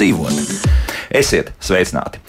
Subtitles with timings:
[0.00, 0.68] dzīvot.
[1.10, 2.20] Esiet sveicināti!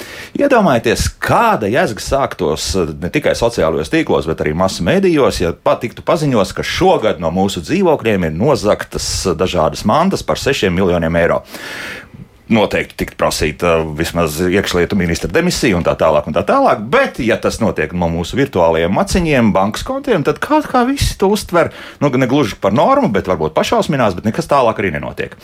[0.41, 6.03] Iedomājieties, kāda jēga sāktos ne tikai sociālajos tīklos, bet arī masu mēdījos, ja pat tiktu
[6.07, 9.07] paziņots, ka šogad no mūsu dzīvokļiem ir nozagtas
[9.37, 11.43] dažādas mantas par 6 miljoniem eiro
[12.53, 16.27] noteikti tikt prasīta vismaz iekšlietu ministra demisija un tā tālāk.
[16.29, 16.83] Un tā tālāk.
[16.91, 21.31] Bet, ja tas notiek no mūsu virtuālajiem maciņiem, bankas kontiem, tad kā, kā visi to
[21.31, 21.71] uztver,
[22.03, 25.37] nu, ne gluži par normu, bet varbūt pašausminās, bet nekas tālāk arī nenotiek.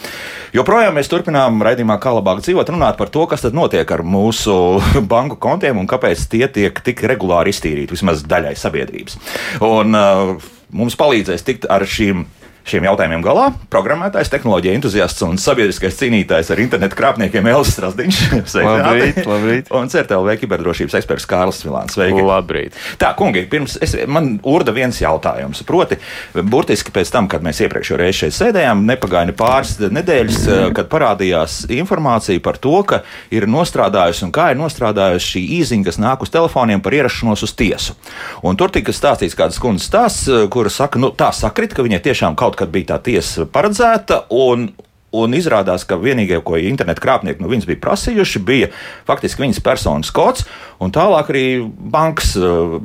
[0.55, 4.57] Joprojām mēs turpinām raidījumā, kā labāk dzīvot, runāt par to, kas tad notiek ar mūsu
[5.13, 9.19] banku kontiem un kāpēc tie tiek tik regulāri iztīrīti vismaz daļai sabiedrības.
[9.63, 12.25] Un, uh, Mums palīdzēs tikt ar šīm
[12.67, 13.47] šiem jautājumiem galā.
[13.71, 18.19] Programmētājs, tehnoloģija entuziasts un sabiedriskais cīnītājs ar internetu krāpniekiem Elvis Strasdiņš.
[18.67, 19.71] labrīt, labrīt.
[19.75, 21.95] Un CERTLV kiberdrošības eksperts Kārlis Vilāns.
[21.95, 22.23] Sveiki.
[22.27, 22.75] Labrīt.
[22.99, 25.63] Tā, kungi, pirms es, man urda viens jautājums.
[25.67, 25.99] Proti,
[26.35, 31.61] burtiski pēc tam, kad mēs iepriekšējo reizi šeit sēdējām, nepagaina pāris nedēļas, eh, kad parādījās
[31.77, 33.01] informācija par to, ka
[33.33, 37.55] ir nostrādājusi un kā ir nostrādājusi šī īziņa, kas nāk uz telefoniem par ierašanos uz
[37.57, 37.95] tiesu.
[38.43, 42.03] Un tur tika stāstīts kādas kundzes stāsts, eh, kura saka, nu tā sakrit, ka viņai
[42.11, 44.25] tiešām kaut kad bija tā tiesa paredzēta.
[44.35, 44.69] Un,
[45.15, 48.67] Un izrādās, ka vienīgais, ko internetu krāpnieki no viņas bija prasījuši, bija
[49.07, 50.43] faktiski viņas personas kods
[50.83, 52.75] un tālāk arī bankas uh,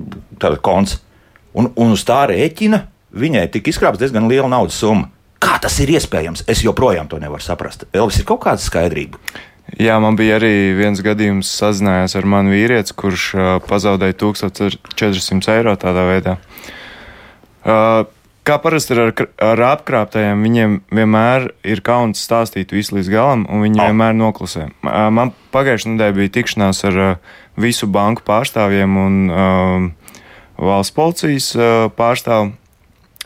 [0.62, 1.00] konts.
[1.52, 5.10] Un, un uz tā rēķina viņai tika izkrāpta diezgan liela naudas summa.
[5.42, 6.44] Kā tas ir iespējams?
[6.46, 7.88] Es joprojām to nevaru saprast.
[7.90, 9.18] Elvis, ir kaut kāda skaidrība.
[9.82, 15.74] Jā, man bija arī viens gadījums, sazinājās ar manu vīrieti, kurš uh, pazaudēja 1400 eiro
[15.80, 16.38] tādā veidā.
[17.62, 18.04] Uh,
[18.42, 23.78] Kā parasti ar, ar apkrāpējiem, viņiem vienmēr ir kauns stāstīt visu līdz galam, un viņi
[23.78, 23.86] oh.
[23.86, 24.66] vienmēr noklusē.
[24.82, 26.98] Man pagājušajā nedēļā bija tikšanās ar
[27.62, 29.86] visu banku pārstāvjiem un um,
[30.58, 31.52] valsts policijas
[31.94, 32.50] pārstāvu,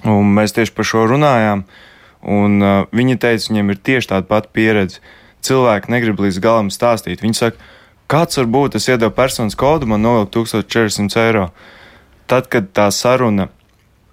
[0.04, 1.64] un mēs tieši par šo runājām.
[2.26, 5.00] Un, uh, viņi teica, viņiem ir tieši tāda pati pieredze.
[5.46, 7.24] Cilvēki negrib līdz galam stāstīt.
[7.24, 7.72] Viņi saka,
[8.10, 11.50] kāds var būt, es iedevu personas kodu, man novilka 1400 eiro.
[12.28, 13.48] Tad, kad tā saruna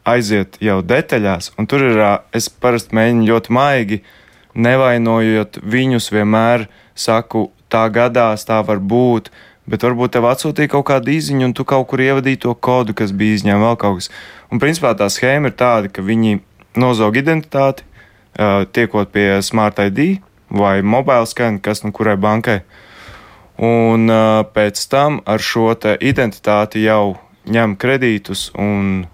[0.08, 2.02] aiziet jau detaļās, un tur ir,
[2.36, 4.02] es parasti mēģinu ļoti maigi,
[4.54, 9.32] nevainojot viņus, vienmēr saku, tā gadās, tā var būt,
[9.70, 13.16] bet varbūt tev atsūtīja kaut kādu izziņu, un tu kaut kur ievadīji to kodu, kas
[13.16, 14.12] bija izņemts vēl kaut kas.
[14.52, 16.42] Un principā tā schēma ir tāda, ka viņi
[16.78, 17.88] nozog identitāti,
[18.74, 20.20] tiekot pie Smart ID
[20.54, 22.62] vai mobile scan, kas nu kurai bankai.
[23.64, 24.10] Un
[24.54, 25.72] pēc tam ar šo
[26.02, 27.16] identitāti jau
[27.46, 29.06] ņem kredītus un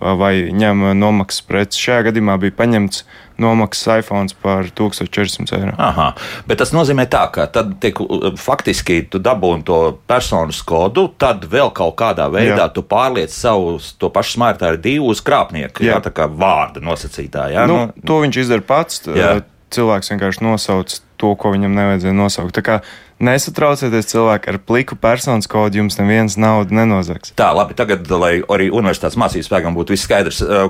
[0.00, 1.80] vai ņem nomaksas preces.
[1.82, 3.02] Šajā gadījumā bija paņemts
[3.38, 5.74] nomaksas iPhone par 1400 eiro.
[5.78, 6.08] Aha,
[6.48, 8.00] bet tas nozīmē tā, ka tad tiek,
[8.40, 12.70] faktiski tu dabūni to personas kodu, tad vēl kaut kādā veidā jā.
[12.74, 15.96] tu pārliec savu to pašu smartphone ar divu uz krāpnieku, jā.
[15.96, 17.50] jā, tā kā vārda nosacītā.
[17.54, 19.06] Jā, nu, nu, to viņš izdara pats.
[19.06, 19.38] Jā.
[19.68, 22.54] Cilvēks vienkārši nosauc to, ko viņam nevajadzēja nosaukt.
[22.56, 22.76] Tā kā
[23.18, 27.32] Nesatraucieties, cilvēki ar pliku personas kodu jums neviens naudu nenozags.
[27.38, 30.68] Tā, labi, tagad, lai arī universitātes mācības spēkam būtu viss skaidrs, eh,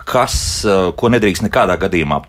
[0.00, 2.22] kas, eh, ko nedrīkst nekādā gadījumā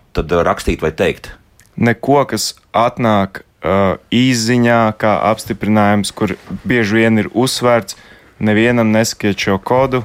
[0.44, 1.32] rakstīt vai teikt?
[1.76, 6.34] Neko, kas atnāk uh, īziņā, kā apstiprinājums, kur
[6.68, 7.96] bieži vien ir uzsvērts,
[8.42, 10.02] nevienam nesakiet šo kodu.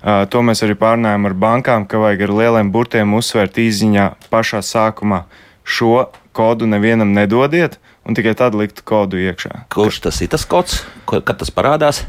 [0.00, 4.62] Uh, to mēs arī pārnājām ar bankām, ka vajag ar lieliem burtiem uzsvērt īziņā pašā
[4.64, 5.24] sākumā.
[5.64, 9.66] Šo kodu nevienam nedodiet, un tikai tad likt kodu iekšā.
[9.72, 12.04] Kurš tas ir tas kods, kad tas parādās?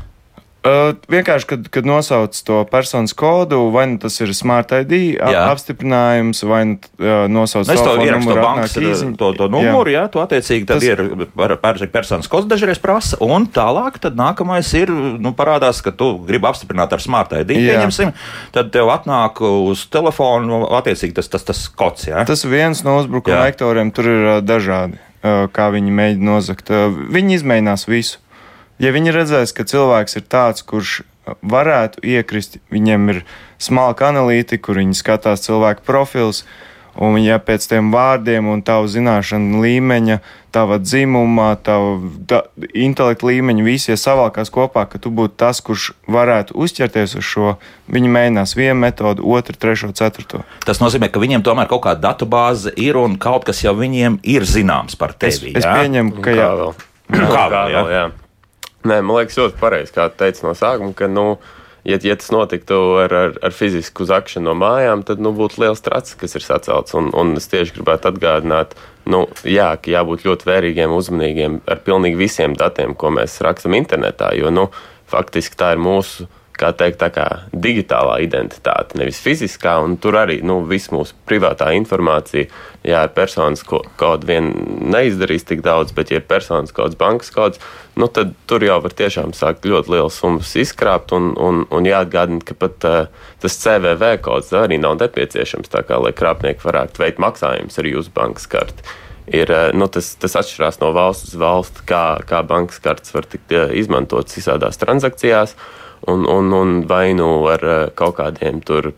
[0.62, 5.40] Uh, vienkārši, kad, kad nosauc to personas kodu, vai nu tas ir Smart ID jā.
[5.50, 8.76] apstiprinājums, vai nu uh, nosauc nu, to numuru, bankas,
[9.18, 10.86] to, to numuru, jā, jā to attiecīgi tad tas...
[10.86, 15.96] ir par, par personas kods dažreiz prasa, un tālāk tad nākamais ir, nu, parādās, ka
[15.98, 17.74] tu gribi apstiprināt ar Smart ID, jā.
[17.74, 18.14] pieņemsim,
[18.54, 22.22] tad tev atnāk uz telefonu, attiecīgi tas, tas, tas kods, jā.
[22.30, 25.02] Tas viens no uzbrukuma vektoriem, tur ir dažādi.
[25.22, 26.72] Kā viņi mēģina nozagt.
[26.74, 28.22] Eh, viņi izmēģinās visu.
[28.82, 31.02] Ja viņi redzēs, ka cilvēks ir tāds, kurš
[31.46, 33.24] varētu iekrist, viņiem ir
[33.62, 36.42] smalka analītika, kur viņi skatās cilvēku profils,
[36.98, 40.18] un ja pēc tiem vārdiem un tavu zināšanu līmeņa,
[40.52, 41.94] tava dzimuma, tava
[42.28, 42.42] da,
[42.74, 47.54] intelekta līmeņa, visi savalkās kopā, ka tu būtu tas, kurš varētu uzķerties uz šo,
[47.92, 50.42] viņi mēģinās vienu metodu, otru, trešo, ceturto.
[50.66, 54.48] Tas nozīmē, ka viņiem tomēr kaut kāda datubāze ir un kaut kas jau viņiem ir
[54.50, 55.54] zināms par tevi.
[55.54, 56.50] Es, es pieņemu, ka jā.
[56.50, 56.76] Kā vēl?
[57.12, 57.86] Kā vēl, jā.
[57.94, 58.04] jā.
[58.82, 61.26] Nē, man liekas, ļoti pareizi, kā teica no sākuma, ka, nu,
[61.86, 65.84] ja, ja tas notiktu ar, ar, ar fizisku zakšanu no mājām, tad nu, būtu liels
[65.86, 66.96] tracis, kas ir sacelts.
[66.98, 68.74] Un, un es tieši gribētu atgādināt,
[69.06, 74.34] nu, jā, ka jābūt ļoti vērīgiem, uzmanīgiem ar pilnīgi visiem datiem, ko mēs rakstām internetā.
[74.40, 74.72] Jo nu,
[75.12, 76.26] faktiski tā ir mūsu
[76.62, 79.76] kā teikt, tā kā digitālā identitāte, nevis fiziskā.
[80.02, 82.48] Tur arī nu, viss mūsu privātā informācija,
[82.88, 84.52] ja ir personas kods, vien
[84.94, 87.62] neizdarīs tik daudz, bet, ja ir personas kods, bankas kods,
[88.00, 91.16] nu, tad tur jau var tiešām sākt ļoti liels summas izkrāpt.
[91.18, 96.16] Un, un, un jāatgādina, ka pat uh, tas CVV kods arī nav nepieciešams, kā, lai
[96.16, 98.92] krāpnieki varētu veikt maksājumus ar jūsu bankas karti
[99.32, 103.54] ir, nu, tas, tas atšķirās no valsts uz valsti, kā, kā bankas kartes var tikt
[103.78, 105.56] izmantotas visādās transakcijās
[106.02, 108.92] un, un, un vai nu ar eh, kaut kādiem tur,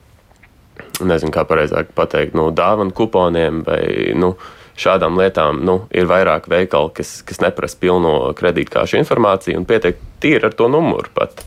[1.04, 3.82] nezinu, kā pareizāk pateikt, nu, dāvanu kuponiem vai,
[4.18, 4.34] nu,
[4.80, 10.50] šādām lietām nu, ir vairāk veikali, kas, kas neprasa pilno kredītkāšu informāciju un pietiek tīri
[10.50, 11.44] ar to numuru pat.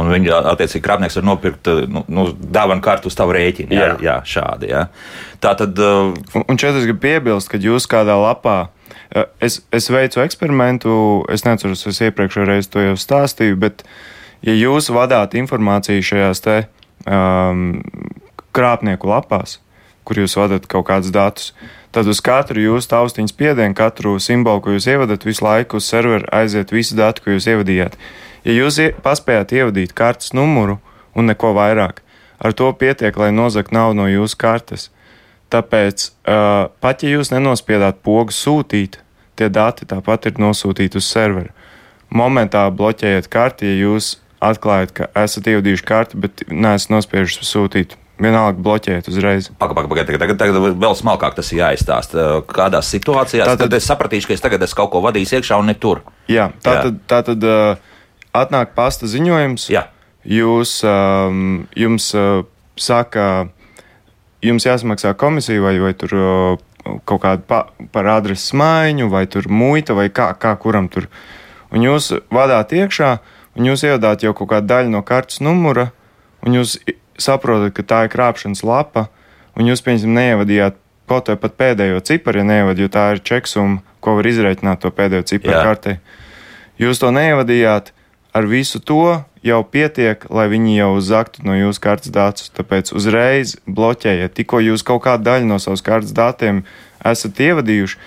[0.00, 3.74] Un viņi, attiecīgi, krāpnieks var nopirkt nu, nu, dāvanu kartu uz tavu rēķinu.
[3.76, 4.70] Jā, jā, jā šādi.
[4.70, 4.86] Jā.
[5.44, 5.76] Tā tad.
[5.76, 6.14] Uh...
[6.32, 8.70] Un, un šeit es gribu piebilst, ka jūs kādā lapā.
[9.44, 10.94] Es, es veicu eksperimentu,
[11.28, 13.92] es neatceros, es iepriekšējā reizē to jau stāstīju, bet uh,
[14.42, 16.56] ja jūs vadāt informāciju šajās te
[17.06, 17.80] um,
[18.54, 19.58] krāpnieku lapās,
[20.04, 21.52] kur jūs vadat kaut kādus datus,
[21.94, 26.26] tad uz katru jūsu taustiņu spiedienu, katru simbolu, ko jūs ievadat, visu laiku uz serveru
[26.34, 27.98] aiziet visi dati, ko jūs ievadījāt.
[28.46, 30.80] Ja jūs paspējat ievadīt kartes numuru
[31.14, 32.00] un neko vairāk,
[32.42, 34.88] ar to pietiek, lai nozagtu naudu no jūsu kartes.
[35.52, 38.98] Tāpēc, uh, pat ja jūs nenospiedāt pogu sūtīt,
[39.36, 41.52] tie dati tāpat ir nosūtīti uz serveru.
[42.12, 47.98] Momentā bloķējiet karti, ja jūs atklājat, ka esat ievadījuši karti, bet neesat nospiežuši sūtīt.
[48.22, 49.48] Vienalga bloķēt uzreiz.
[49.58, 52.26] Pagaidām, pagaidām, tagad, tagad, tagad vēl smalkāk tas ir jāizstāsta.
[52.46, 55.70] Kādās situācijās tātad, tad es sapratīšu, ka es tagad esmu kaut ko vadījis iekšā un
[55.72, 56.04] ne tur.
[56.30, 56.84] Jā, tā jā.
[56.84, 57.80] tad, tā tad uh,
[58.36, 59.66] atnāk pasta ziņojums.
[59.72, 59.88] Jā.
[60.28, 62.44] Jūs, um, jums uh,
[62.78, 63.48] saka,
[64.44, 67.64] jums jāsamaksā komisija vai, vai tur uh, kaut kāda pa,
[67.96, 71.08] par adreses maiņu, vai tur muita, vai kā, kā kuram tur.
[71.74, 75.90] Un jūs vadāt iekšā, uh, un jūs ievadāt jau kaut kādu daļu no kartes numura,
[76.46, 76.78] un jūs
[77.20, 79.08] saprotat, ka tā ir krāpšanas lapa,
[79.58, 80.78] un jūs, pieņemsim, neievadījāt
[81.12, 84.90] kaut vai pat pēdējo ciparu, ja neievad, jo tā ir čeksuma, ko var izreikināt to
[84.94, 85.64] pēdējo ciparu Jā.
[85.66, 85.98] kartē.
[86.80, 87.92] Jūs to neievadījāt,
[88.32, 92.48] ar visu to jau pietiek, lai viņi jau zaktu no jūsu kartes datus.
[92.56, 96.62] Tāpēc uzreiz bloķējiet, tikko jūs kaut kādu daļu no savas kartes datiem
[97.04, 98.00] esat ievadījuši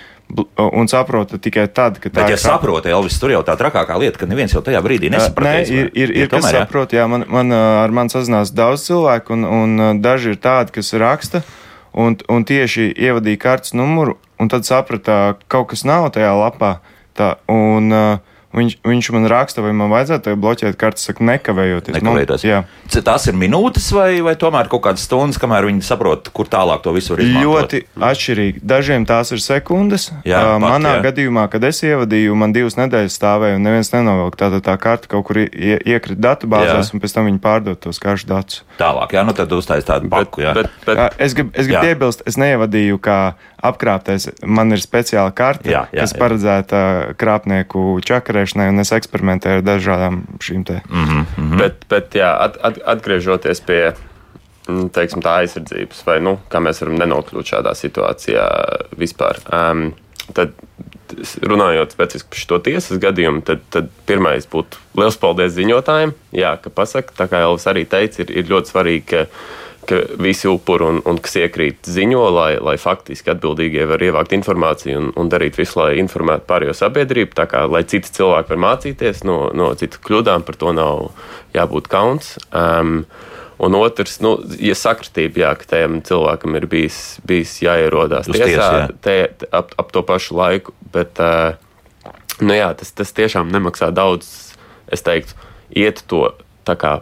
[0.58, 2.36] un saprota tikai tad, kad tā ir.
[2.36, 5.70] Ja saproti, Elvis, tur jau tā trakākā lieta, ka neviens jau tajā brīdī nesapratīs.
[5.70, 8.88] Nē, ir, ir, ir, ir kas tomēr, saprot, jā, man, man ar mani sazinās daudz
[8.88, 11.44] cilvēku, un, un daži ir tādi, kas raksta,
[11.94, 16.78] un, un tieši ievadīja kartes numuru, un tad saprata, ka kaut kas nav tajā lapā.
[17.16, 21.98] Tā, un, uh, Viņš, viņš man raksta, vai man vajadzētu bloķēt kartes, saka, nekavējoties.
[21.98, 22.46] nekavējoties.
[22.46, 22.62] Nu, jā.
[23.06, 26.94] Tās ir minūtes vai, vai tomēr kaut kādas stundas, kamēr viņi saprot, kur tālāk to
[26.96, 27.76] visu var izmantot?
[27.76, 28.64] Ļoti atšķirīgi.
[28.64, 30.08] Dažiem tās ir sekundes.
[30.24, 31.04] Jā, uh, pat, Manā jā.
[31.10, 34.46] gadījumā, kad es ievadīju, man divas nedēļas stāvēja un neviens nenovilka.
[34.46, 36.96] Tātad tā karte kaut kur ie, iekrita datubāzēs jā.
[36.96, 38.64] un pēc tam viņi pārdod tos karšu datus.
[38.80, 40.46] Tālāk, jā, nu tad uztais tādu paku.
[40.46, 43.20] Bet, bet, bet, jā, es gribu grib piebilst, es neievadīju kā
[43.68, 44.30] apkrāptais.
[44.46, 46.22] Man ir speciāla karte, jā, jā, kas jā.
[46.22, 46.82] paredzēta
[47.20, 50.82] krāpnieku čakarēšanai, un es eksperimentēju ar dažādām šīm te.
[50.90, 51.58] Mm -hmm.
[51.62, 53.82] bet, bet jā, at, at, atgriežoties pie
[54.68, 58.48] mm, teiksim, tā aizsardzības, vai nu, kā mēs varam nenokļūt šādā situācijā
[58.98, 59.42] vispār.
[59.52, 59.94] Um,
[60.34, 60.54] tad,
[61.42, 66.14] runājot specifiski par šo tiesas gadījumu, tad, tad pirmais būtu liels paldies ziņotājiem.
[66.36, 69.26] Jā, ka pasaka, tā kā Elvis arī teica, ir, ir ļoti svarīgi, ka
[69.88, 74.98] ka visi upuri un, un kas iekrīt ziņo, lai, lai faktiski atbildīgie var ievākt informāciju
[75.02, 77.36] un, un darīt visu, lai informētu pārējo sabiedrību.
[77.38, 81.08] Tā kā lai citi cilvēki var mācīties no, no citu kļūdām, par to nav
[81.56, 82.36] jābūt kauns.
[82.52, 83.06] Um,
[83.56, 88.50] Un otrs, nu, ja sakritība, jā, ka tajam cilvēkam ir bijis, bijis jāierodās Uz tiesā
[88.52, 88.88] ties, jā.
[89.00, 91.56] te, ap, ap to pašu laiku, bet uh,
[92.42, 94.28] nu, jā, tas, tas tiešām nemaksā daudz.
[94.92, 95.40] Es teiktu,
[95.72, 96.28] iet to
[96.68, 96.98] kā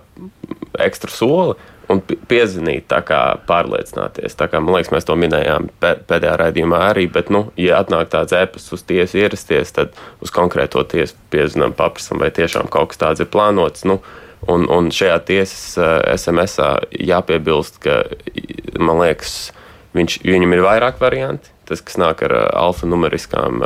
[0.83, 1.57] ekstra soli,
[1.93, 4.35] un piezinīt, tā kā pārliecināties.
[4.39, 8.35] Tā kā, man liekas, mēs to minējām pēdējā raidījumā arī, bet, nu, ja atnāk tāds
[8.37, 13.23] ēpas uz tiesu ierasties, tad uz konkrēto tiesu piezinām, paprasam, vai tiešām kaut kas tāds
[13.23, 13.85] ir plānots.
[13.89, 13.99] Nu,
[14.49, 15.65] un, un šajā tiesas
[16.17, 16.59] SMS
[17.13, 18.03] jāpiebilst, ka,
[18.81, 19.51] man liekas,
[19.97, 23.61] viņš, viņam ir vairāk varianti tas, kas nāk ar alfanumeriskām,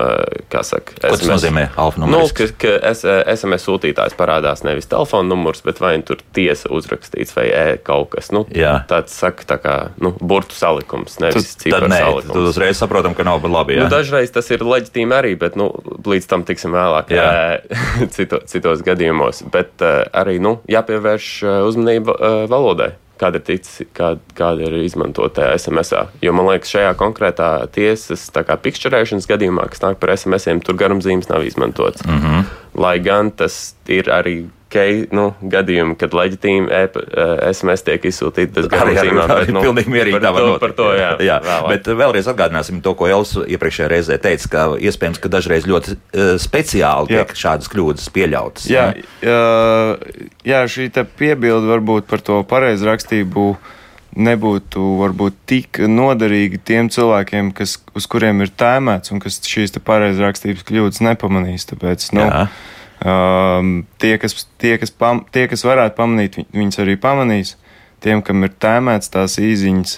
[0.52, 1.22] kā saka, SMS.
[1.22, 2.48] Tas nozīmē alfanumeriski?
[2.48, 2.94] Nu, ka, ka
[3.34, 8.12] SMS sūtītājs parādās nevis telefona numurs, bet vai nu tur tiesa uzrakstīts vai e kaut
[8.16, 8.32] kas.
[8.36, 8.76] Nu, jā.
[8.90, 12.30] tāds saka, tā kā nu, burtu salikums, nevis ciparu salikums.
[12.32, 13.78] Tad uzreiz saprotam, ka nav labi.
[13.78, 13.88] Jā.
[13.88, 15.72] Nu, dažreiz tas ir leģitīmi arī, bet nu,
[16.08, 17.12] līdz tam tiksim vēlāk
[18.16, 19.44] cito, citos gadījumos.
[19.54, 21.34] Bet arī nu, jāpievērš
[21.68, 22.18] uzmanība
[22.52, 25.94] valodai kāda ir ticis, kāda, kāda ir izmantota SMS.
[25.94, 26.06] -ā.
[26.22, 31.46] Jo man liekas, šajā konkrētā tiesas pikšķerēšanas gadījumā, kas nāk par SMS, tur garumzīmes nav
[31.46, 32.06] izmantots.
[32.06, 32.44] Mm -hmm.
[32.76, 36.82] Lai gan tas ir arī kei, nu, gadījumi, kad leģitīmi e
[37.52, 38.96] SMS tiek izsūtīti bez garām.
[38.98, 40.60] Bet, nu, pilnīgi mierīgi tā var būt.
[40.64, 41.14] Par to, jā.
[41.24, 41.38] jā.
[41.46, 41.70] Vēlāk.
[41.72, 46.36] Bet vēlreiz atgādināsim to, ko Elsa iepriekšējā reizē teica, ka iespējams, ka dažreiz ļoti uh,
[46.42, 47.24] speciāli jā.
[47.24, 48.68] tiek šādas kļūdas pieļautas.
[48.72, 48.90] Jā,
[49.24, 49.40] jā,
[50.48, 53.50] jā šī piebilde varbūt par to pareizrakstību
[54.18, 60.66] nebūtu varbūt tik noderīgi tiem cilvēkiem, kas, uz kuriem ir tēmēts un kas šīs pareizrakstības
[60.68, 61.68] kļūdas nepamanīs.
[61.70, 62.48] Tāpēc, nu, Jā.
[62.98, 67.56] Um, tie, kas, tie, kas pam, tie, kas varētu pamanīt, viņas arī pamanīs.
[68.02, 69.94] Tiem, kam ir tēmēts tās īziņas,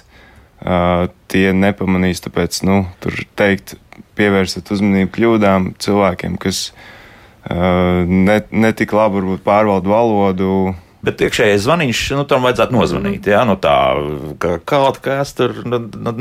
[0.64, 2.24] uh, tie nepamanīs.
[2.26, 3.78] Tāpēc nu, tur teikt,
[4.20, 10.54] pievērsiet uzmanību kļūdām cilvēkiem, kas uh, ne, ne tik labi pārvalda valodu
[11.00, 13.28] Bet iekšējais zvaniņš, nu, tam vajadzētu nozvanīt.
[13.32, 13.76] Jā, nu, tā
[14.44, 16.12] ka kaut kas tur nu, nu,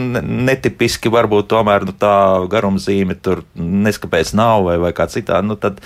[0.46, 2.12] netipiski, varbūt tomēr nu, tā
[2.50, 5.50] garumzīme tur neskapēc nav vai, vai kā citādi.
[5.50, 5.80] Nu, tad,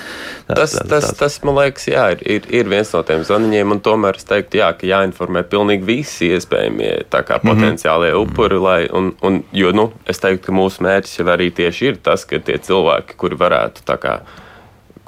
[0.50, 3.72] tad, tas, tad, tas, tas, man liekas, jā, ir, ir, ir viens no tiem zvaniņiem,
[3.72, 7.49] un tomēr es teiktu, jā, ka jāinformē pilnīgi visi iespējamie kā, mhm.
[7.49, 8.61] potenciālie upuri.
[8.62, 12.28] Lai, un, un, jo nu, es teiktu, ka mūsu mērķis jau arī tieši ir tas,
[12.28, 14.20] ka tie cilvēki, kuri varētu tā kā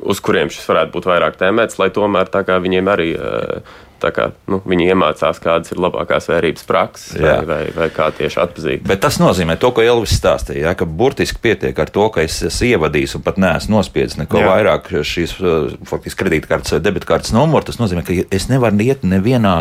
[0.02, 2.30] uz kuriem šis varētu būt vairāk tēmēts, lai tomēr
[2.64, 3.74] viņiem arī eh,
[4.04, 8.84] kā, nu, viņi iemācās, kādas ir labākās vērības prakses vai, vai, vai kā tieši atpazīt.
[8.88, 12.42] Bet tas nozīmē to, ko Elvis stāstīja, ja, ka burtiski pietiek ar to, ka es
[12.50, 14.50] esmu ievadījis un pat neesmu nospiedis neko jā.
[14.50, 17.64] vairāk šīs eh, faktiski kredītkartes vai debitkartes numuru.
[17.70, 19.56] Tas nozīmē, ka es nevaru iet nevienā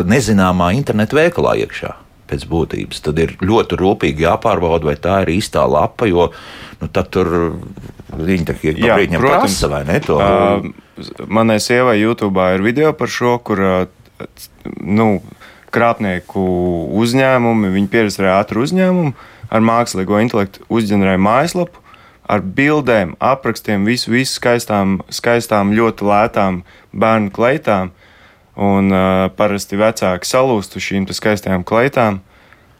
[0.00, 1.94] nezināmā internetu veikalā iekšā
[2.30, 3.02] pēc būtības.
[3.06, 6.30] Tad ir ļoti rūpīgi jāpārbauda, vai tā ir īstā lapa, jo
[6.80, 7.30] nu, tad tur
[8.16, 9.98] viņi tā kā no brīdim prasa, vai ne?
[10.06, 10.18] To?
[10.18, 13.62] Uh, manai sievai YouTube ir video par šo, kur
[14.80, 15.10] nu,
[15.74, 16.42] krāpnieku
[17.00, 19.14] uzņēmumi, viņi pieredzēja ātru uzņēmumu
[19.50, 21.82] ar mākslīgo intelektu uzģenerēja mājaslapu.
[22.30, 26.60] Ar bildēm, aprakstiem, visu, visu skaistām, skaistām, ļoti lētām
[26.94, 27.90] bērnu kleitām.
[28.60, 32.20] Un uh, parasti vecāki salūst uz šīm skaistajām kleitām,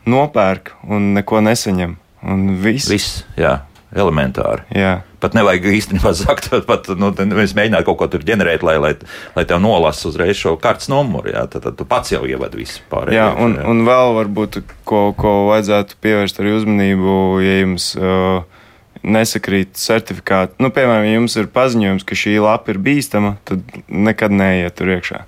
[0.06, 1.96] nopērk un neko nesaņem.
[2.30, 2.90] Un viss.
[2.90, 3.62] Viss, jā,
[3.96, 4.66] elementāri.
[4.76, 4.98] Jā.
[5.20, 8.94] Pat nevajag īstenībā zakt, pat nu, mēs mēģinām kaut ko tur ģenerēt, lai, lai,
[9.36, 11.34] lai tev nolasa uzreiz šo kartes numuru.
[11.34, 13.18] Jā, tad, tad tu pats jau ievadi visu pārējo.
[13.18, 13.66] Jā, un, jā.
[13.68, 17.92] un vēl varbūt, ko, ko vajadzētu pievērst arī uzmanību, ja jums.
[18.00, 18.58] Uh,
[19.00, 20.58] nesakrīt certifikāti.
[20.60, 24.92] Nu, piemēram, ja jums ir paziņojums, ka šī lapa ir bīstama, tad nekad neiet tur
[24.92, 25.22] iekšā.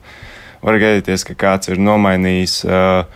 [0.63, 3.07] Var gadīties, ka kāds ir nomainījis uh,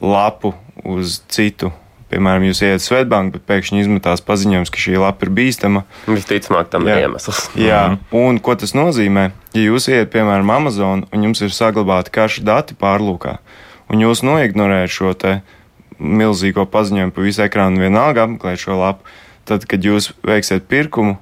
[0.00, 0.54] lapu
[0.88, 1.70] uz citu.
[2.08, 5.82] Piemēram, jūs ienākat Svetbank, bet pēkšņi izmetās paziņojums, ka šī lapa ir bīstama.
[6.08, 7.50] Visticamāk, tam ir iemesls.
[7.58, 8.16] Jā, mhm.
[8.16, 9.28] un ko tas nozīmē?
[9.52, 13.36] Ja jūs ienākat, piemēram, Amazon un jums ir saglabāti karšu dati pārlūkā,
[13.92, 15.12] un jūs noignorējat šo
[15.98, 19.04] milzīgo paziņojumu pa visu ekrānu, vienalga apmeklēt šo lapu,
[19.48, 21.16] tad, kad jūs veiksiet pirkumu,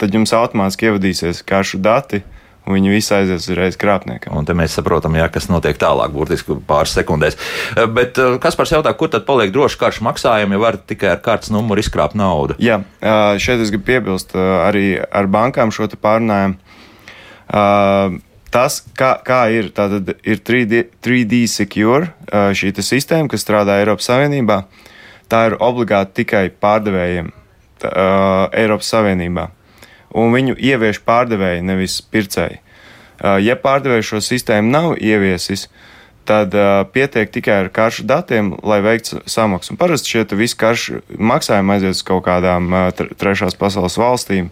[0.00, 4.36] tad jums automātiski ievadīsies karšu dati un viņi visi aizies uzreiz krāpniekam.
[4.38, 7.38] Un te mēs saprotam, jā, kas notiek tālāk, burtiski pāris sekundēs.
[7.76, 11.14] Eh, bet eh, kas par jautā, kur tad paliek droši karš maksājumi, ja var tikai
[11.16, 12.56] ar kartes numuru izkrāpt naudu?
[12.62, 12.82] Jā,
[13.42, 16.60] šeit es gribu piebilst arī ar bankām šo te pārunājumu.
[18.52, 24.58] Tas, kā, kā ir, tātad ir 3D, 3D Secure, šī sistēma, kas strādā Eiropas Savienībā,
[25.32, 27.32] tā ir obligāti tikai pārdevējiem
[27.80, 27.92] tā,
[28.60, 29.48] Eiropas Savienībā
[30.14, 32.60] un viņu ievieš pārdevēji, nevis pircēji.
[33.22, 35.68] Ja pārdevējs šo sistēmu nav ieviesis,
[36.24, 39.74] tad uh, pietiek tikai ar karšu datiem, lai veiktu samaksu.
[39.74, 42.88] Un parasti šie visi karšu maksājumi aiziet uz kaut kādām uh,
[43.18, 44.50] trešās pasaules valstīm,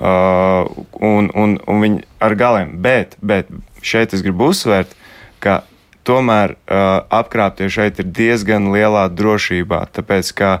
[0.00, 0.68] uh,
[1.00, 2.76] un, un, un viņi ar galiem.
[2.84, 3.48] Bet, bet
[3.82, 4.92] šeit es gribu uzsvērt,
[5.40, 5.62] ka
[6.08, 9.86] tomēr uh, apkrāptie šeit ir diezgan lielā drošībā.
[9.96, 10.52] Tāpēc, ka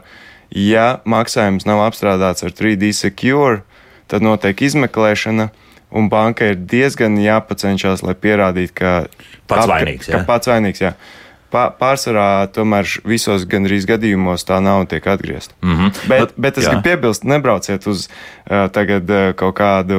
[0.56, 3.62] ja maksājums nav apstrādāts ar 3D Secure,
[4.10, 5.50] tad notiek izmeklēšana.
[5.90, 8.92] Un banka ir diezgan jāpacenšas, lai pierādītu, ka
[9.50, 10.10] pats apka, vainīgs.
[10.12, 10.94] Ka pats vainīgs jā.
[11.50, 15.56] Pārsvarā tomēr visos gandrīz gadījumos tā nauda tiek atgriezta.
[15.64, 15.96] Mm -hmm.
[16.12, 16.70] bet, bet, es jā.
[16.70, 19.98] gribu piebilst, nebrauciet uz uh, tagad, uh, kaut kādu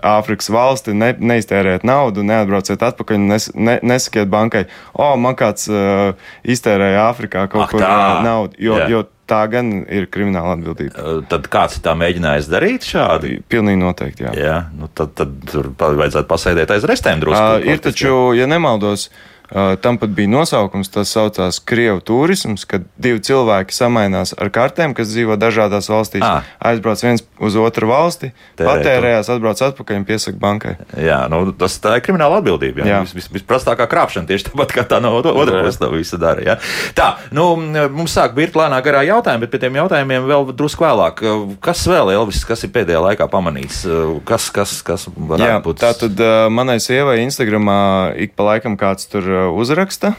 [0.00, 4.64] Āfrikas valsti, ne, neiztērēt naudu, neatbrauciet atpakaļ un nes, ne, nesakiet bankai,
[4.94, 8.22] o, oh, man kāds uh, iztērēja Āfrikā kaut Ak, kur tā.
[8.24, 8.56] naudu.
[8.58, 11.20] Jo, jo tā gan ir krimināla atbildība.
[11.30, 13.38] Tad kāds tā mēģinājis darīt šādi?
[13.50, 14.34] Pilnīgi noteikti, jā.
[14.38, 17.62] jā nu tad, tad tur vajadzētu pasēdēt aiz restēm drusku.
[17.62, 19.35] Uh, ir taču, ja nemaldos, Uh,
[19.82, 25.12] tam pat bija nosaukums, tas saucās Krievu turisms, kad divi cilvēki samainās ar kartēm, kas
[25.12, 26.24] dzīvo dažādās valstīs.
[26.26, 26.42] À.
[26.70, 30.74] Aizbrauc viens uz otru valsti, Tērē, patērējās, atbrauc atpakaļ un piesaka bankai.
[31.02, 32.82] Jā, nu, tas tā ir krimināla atbildība.
[32.82, 32.96] Jā.
[32.96, 33.00] Jā.
[33.04, 36.44] Vis, vis, visprastākā krāpšana tieši tāpat kā tā no otras puses to visu dara.
[36.44, 36.56] Jā.
[36.96, 37.48] Tā, nu,
[37.94, 41.22] mums sāk birt lēnā garā jautājumi, bet pie tiem jautājumiem vēl drusku vēlāk.
[41.64, 43.82] Kas vēl, Elvis, kas ir pēdējā laikā pamanīts?
[44.28, 45.82] Kas, kas, kas varētu būt?
[45.84, 47.78] Tā tad uh, manai sievai Instagramā
[48.26, 50.14] ik pa laikam kāds tur uzraksta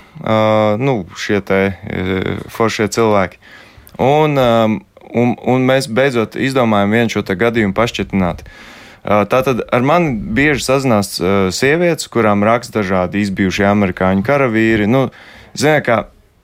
[0.80, 1.60] nu, šie te
[2.54, 3.40] foršie cilvēki.
[4.04, 8.44] Un, un, un mēs beidzot izdomājam vienu šo gadījumu pašķirtināt.
[9.08, 11.16] Tātad ar mani bieži sazinās
[11.56, 14.90] sievietes, kurām raksta dažādi izbijušie amerikāņu karavīri.
[14.92, 15.08] Nu,
[15.58, 15.98] Ziniet, kā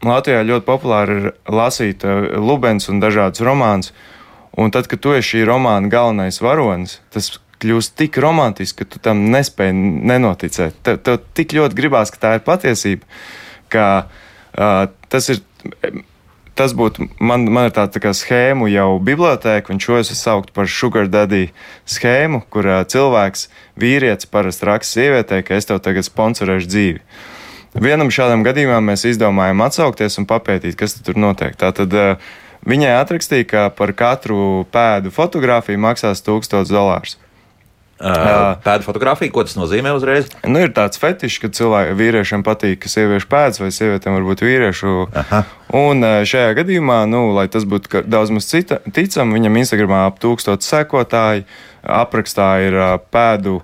[0.03, 2.03] Latvijā ļoti populāri ir lasīt
[2.39, 3.93] Lubens un dažādus romānus.
[4.59, 7.31] Un tad, kad tu esi šī romāna galvenais varonis, tas
[7.63, 9.75] kļūst tik romantisks, ka tu tam nespēji
[10.11, 10.81] nenoticēt.
[10.85, 13.07] Tev, tev tik ļoti gribās, ka tā ir patiesība,
[13.73, 15.43] ka uh, tas ir.
[16.53, 20.67] Tas būtu, man, man ir tāda tā schēma jau biblioteka, un šo es sauktu par
[20.69, 21.47] sugar daddy
[21.89, 23.47] schēmu, kur uh, cilvēks,
[23.81, 27.01] vīrietis parasti raksta sievietei, ka es tev tagad sponsorēšu dzīvi.
[27.81, 31.57] Vienam šādam gadījumam mēs izdomājām atsaukties un papētīt, kas tur notiek.
[31.57, 32.29] Tātad uh,
[32.69, 37.17] viņai atrakstīja, ka par katru pēdu fotografiju maksās 1000 dolārus.
[38.03, 40.27] Uh, pēdu fotografija, ko tas nozīmē uzreiz?
[40.43, 44.43] Nu, ir tāds fetišs, ka cilvēkiem, vīriešiem patīk, ka sieviešu pēdas vai sievietēm var būt
[44.43, 44.95] vīriešu.
[45.21, 45.43] Aha.
[45.79, 51.45] Un šajā gadījumā, nu, lai tas būtu daudz maz ticam, viņam Instagramā ap tūkstoši sekotāji,
[52.03, 52.75] aprakstā ir
[53.13, 53.61] pēdu,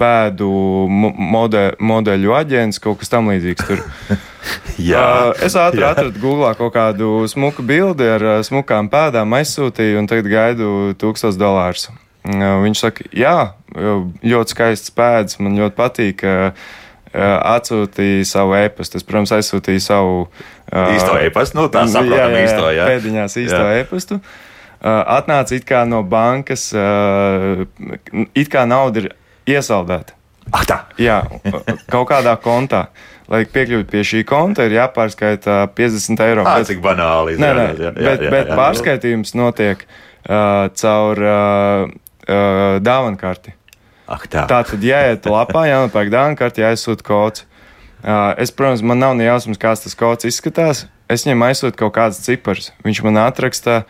[0.00, 0.50] pēdu
[0.88, 3.74] mode, modeļu aģents, kaut kas tam līdzīgs.
[4.90, 5.90] Jā, es ātri jā.
[5.92, 10.70] atradu Google kaut kādu smuku bildi ar smukām pēdām, aizsūtīju un tagad gaidu
[11.02, 11.90] 1000 dolārus.
[12.26, 13.34] Viņš saka, jā,
[13.72, 16.24] ļoti skaists pēdas, man ļoti patīk.
[17.10, 19.00] Atsūtīja savu e-pastu.
[19.00, 20.20] Es, protams, aizsūtīju savu
[20.70, 21.58] īsto e-pastu.
[21.58, 22.86] Nu, tā saprotam, jā, jā, īsto, jā.
[22.92, 23.80] Pēdiņās īsto jā.
[23.80, 24.20] e-pastu.
[24.80, 26.70] Atnāca it kā no bankas,
[28.32, 29.10] it kā nauda ir
[29.50, 30.14] iesaldēta.
[30.50, 30.78] Ah, tā.
[30.98, 31.22] Jā,
[31.92, 32.88] kaut kādā kontā.
[33.30, 36.44] Lai piekļūtu pie šī konta, ir jāpārskaita 50 eiro.
[36.46, 37.36] Tā cik banāli.
[37.38, 41.92] Nē, nē, jā, jā, bet, jā, jā, bet pārskaitījums notiek uh, caur uh,
[42.30, 43.54] uh, dāvankarti.
[44.10, 44.46] Ak, tā.
[44.50, 47.44] tā tad jāiet lapā, jānopērk dāvankarti, jāizsūta kods.
[48.00, 50.86] Uh, es, protams, man nav ne jausmas, kāds tas kods izskatās.
[51.10, 52.70] Es viņam aizsūtu kaut kādas ciparas.
[52.86, 53.82] Viņš man atraksta,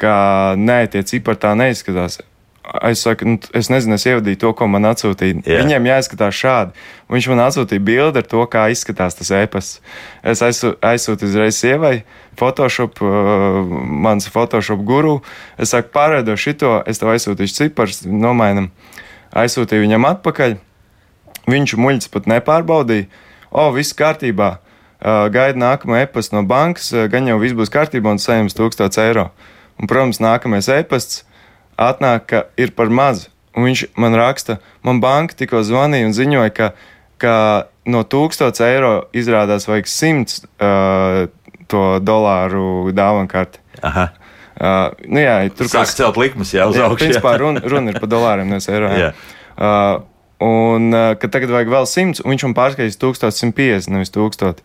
[0.00, 0.14] ka
[0.60, 2.20] nē, tie cipari tā neizskatās.
[2.66, 5.38] Es saku, nu, es nezinu, es ievadīju to, ko man atsūtīja.
[5.44, 5.62] Yeah.
[5.62, 6.86] Viņiem jāizskatās šādi.
[7.12, 9.78] Viņš man atsūtīja bildi ar to, kā izskatās tas e-pasts.
[10.26, 12.00] Es aizsūtu uzreiz sievai,
[12.38, 13.60] Photoshop, uh,
[14.06, 15.20] mans Photoshop guru.
[15.62, 18.72] Es saku, pārēdo šito, es tev aizsūtīšu ciparus, nomainam.
[19.36, 20.58] Aizsūtīju viņam atpakaļ.
[21.46, 23.06] Viņš muļķis pat nepārbaudīja.
[23.54, 24.56] O, viss kārtībā.
[24.96, 29.02] Uh, gaida nākamo e-pastu no bankas, uh, gan jau viss būs kārtībā un saņems 1000
[29.04, 29.28] eiro.
[29.76, 31.25] Un, protams, nākamais e-pasts
[31.80, 33.28] atnāk, ka ir par maz.
[33.56, 36.70] Un viņš man raksta, man banka tikko zvanīja un ziņoja, ka,
[37.22, 37.36] ka
[37.88, 41.22] no 1000 eiro izrādās vajag 100 uh,
[41.70, 43.62] to dolāru dāvanu karti.
[43.80, 44.10] Aha.
[44.56, 47.00] Uh, nu jā, tur sāk celt likmes jau uz augšu.
[47.02, 48.92] Principā runa, runa ir par dolāriem, nevis eiro.
[48.96, 49.10] Jā.
[49.56, 50.04] Uh,
[50.44, 54.64] un uh, ka tagad vajag vēl 100, un viņš man pārskaitīs 1150, nevis 1000.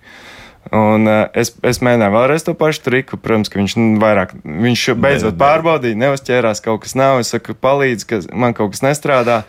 [0.69, 3.17] Un uh, es, es mēģināju vēlreiz to pašu triku.
[3.19, 7.19] Protams, ka viņš vairāk, viņš beidzot pārbaudīja, neuzķērās, kaut kas nav.
[7.23, 9.41] Es saku, palīdz, ka man kaut kas nestrādā.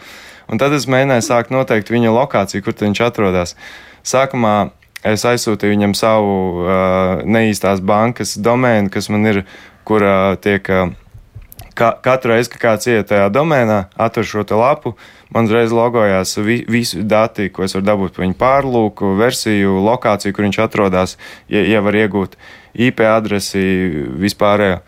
[0.51, 3.55] Un tad es mēģināju sākt noteikt viņa lokāciju, kur viņš atrodas.
[4.09, 4.73] Sākumā
[5.07, 6.33] es aizsūtīju viņam savu
[6.65, 9.45] uh, neīstās bankas domēnu, kas man ir,
[9.89, 10.67] kur uh, tiek.
[10.73, 10.97] Uh,
[11.83, 14.95] ka, katru reizi, kad kāds iet tajā domēnā, atver šo lapu,
[15.35, 20.35] man uzreiz logojās vi, visi dati, ko es varu dabūt par viņu pārlūku, versiju, lokāciju,
[20.37, 21.17] kur viņš atrodas,
[21.51, 22.37] ja, ja var iegūt
[22.79, 23.65] IP adresi
[24.23, 24.83] vispārējo.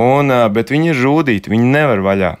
[0.00, 2.32] Un, bet viņi ir žūdīti, viņi nevar vaļā.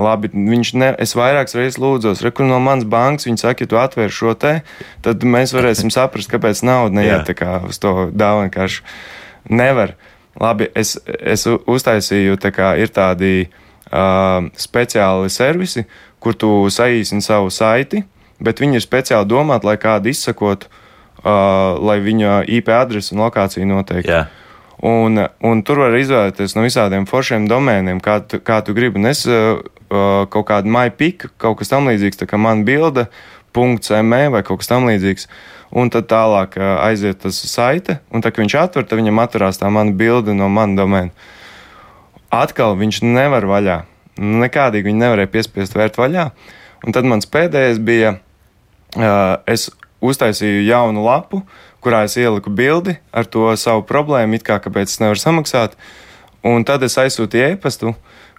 [0.00, 3.80] Labi, viņš ne, es vairākas reizes lūdzos, rekur no manas bankas, viņi saka, ja tu
[3.80, 4.60] atver šo te,
[5.04, 8.86] tad mēs varēsim saprast, kāpēc nauda neiet tā kā uz to dāvanu karšu.
[9.50, 9.96] Nevar.
[10.38, 15.84] Labi, es, es uztaisīju, tā kā ir tādi uh, speciāli servisi,
[16.22, 18.04] kur tu saīsini savu saiti,
[18.40, 23.66] bet viņi ir speciāli domāti, lai kādu izsakotu, uh, lai viņa IP adresi un lokāciju
[23.72, 24.12] noteikti.
[24.12, 24.30] Yeah.
[24.86, 28.96] Un, un tur var izvēlēties no visādiem foršiem domēniem, kā tu, kā tu gribi.
[29.02, 29.58] Un es uh,
[30.32, 33.10] kaut kādu MyPic, kaut kas tam līdzīgs, tā kā man bilde,
[33.50, 35.26] .me vai kaut kas tam līdzīgs.
[35.70, 39.70] Un tad tālāk aiziet tas saite, un tā kā viņš atver, tad viņam atverās tā
[39.70, 41.28] mana bilde no mana domēna.
[42.34, 43.76] Atkal viņš nevar vaļā.
[44.20, 46.30] Nekādīgi viņi nevarēja piespiest vērt vaļā.
[46.86, 48.16] Un tad mans pēdējais bija,
[49.46, 49.68] es
[50.00, 51.42] uztaisīju jaunu lapu,
[51.84, 55.76] kurā es ieliku bildi ar to savu problēmu, it kā kāpēc es nevaru samaksāt.
[56.46, 57.94] Un tad es aizsūtīju e-pastu,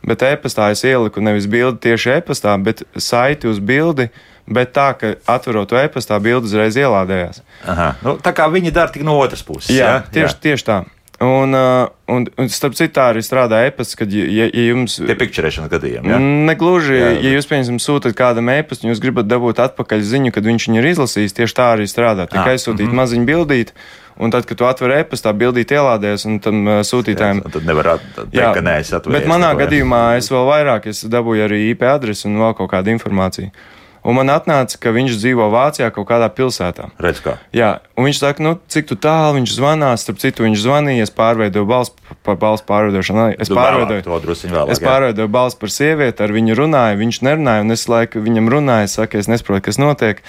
[0.06, 4.10] bet e-pastā es ieliku nevis bildi tieši e-pastā, bet saiti uz bildi.
[4.47, 7.43] Bet tā, ka atverot to e-pastā, bildi uzreiz ielādējās.
[7.69, 7.93] Aha.
[8.06, 9.69] Nu, tā kā viņi dara tik no otras puses.
[9.75, 10.01] Jā, jā?
[10.10, 10.41] tieši, jā.
[10.47, 10.82] tieši tā.
[11.21, 14.95] Un, uh, un, un starp citu, tā arī strādā e-pasta, kad, ja, ja jums.
[14.97, 16.10] Tie pikčerēšanas gadījumi.
[16.10, 16.17] Ja?
[16.49, 17.19] Negluži, jā, jā.
[17.21, 20.82] ja jūs, piemēram, sūtat kādam e-pastu, un jūs gribat dabūt atpakaļ ziņu, kad viņš viņu
[20.82, 22.25] ir izlasījis, tieši tā arī strādā.
[22.32, 23.01] Tikai aizsūtīt mm -hmm.
[23.04, 23.73] maziņu bildīt.
[24.21, 27.43] Un tad, kad tu atver e-pastā, bildīt ielādēs, un tam uh, sūtītājiem.
[27.45, 29.13] Jā, tad nevar teikt, jā, ka nē, es atvēru.
[29.19, 32.93] Bet manā gadījumā es vēl vairāk, es dabūju arī IP adresi un vēl kaut kādu
[32.97, 33.54] informāciju.
[34.02, 36.88] Un man atnāca, ka viņš dzīvo Vācijā kaut kādā pilsētā.
[37.02, 37.36] Redz, kā.
[37.54, 40.02] Jā, un viņš saka, nu, cik tālu viņš zvanās.
[40.02, 43.28] Starp citu, viņš zvanīja, es pārveidoju balstu par balstu pārveidošanu.
[43.38, 47.68] Es pārveidoju, to drusciņ vēlāk, es pārveidoju balstu par sievieti, ar viņu runāju, viņš nerunāja,
[47.68, 50.26] un es laiku viņam runāju, es saku, es nesaprotu, kas notiek.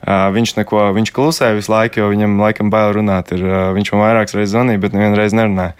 [0.00, 3.34] Uh, viņš neko, viņš klusē visu laiku, jo viņam laikam bail runāt.
[3.36, 5.74] Ir, uh, viņš man vairākas reizes zvanīja, bet nevienu reizi nerunāja.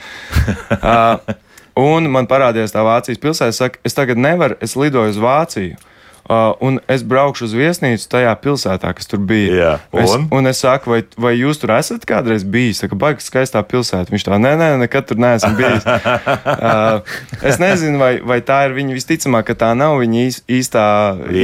[0.76, 1.38] uh,
[1.80, 5.80] un man parādījās tā Vācijas pilsēta, es saku, es tagad nevaru, es lidoju uz Vāciju.
[6.30, 9.50] Uh, un es braukšu uz viesnīcu tajā pilsētā, kas tur bija.
[9.50, 10.28] Jā, es, un?
[10.30, 12.78] un es saku, vai, vai jūs tur esat kādreiz bijis?
[12.84, 14.12] Tā kā baigi skaistā pilsēta.
[14.14, 15.88] Viņš tā, nē, nē, nekad tur neesmu bijis.
[15.90, 20.84] uh, es nezinu, vai, vai tā ir viņa visticamāk, ka tā nav viņa īs, īstā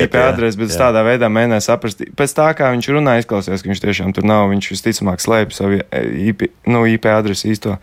[0.04, 0.84] IP adrese, bet es jā.
[0.84, 2.04] tādā veidā mēģināju saprast.
[2.20, 4.46] Pēc tā, kā viņš runā, izklausās, ka viņš tiešām tur nav.
[4.54, 5.82] Viņš visticamāk slēpj savu
[6.28, 7.74] IP, nu, IP adresi īsto.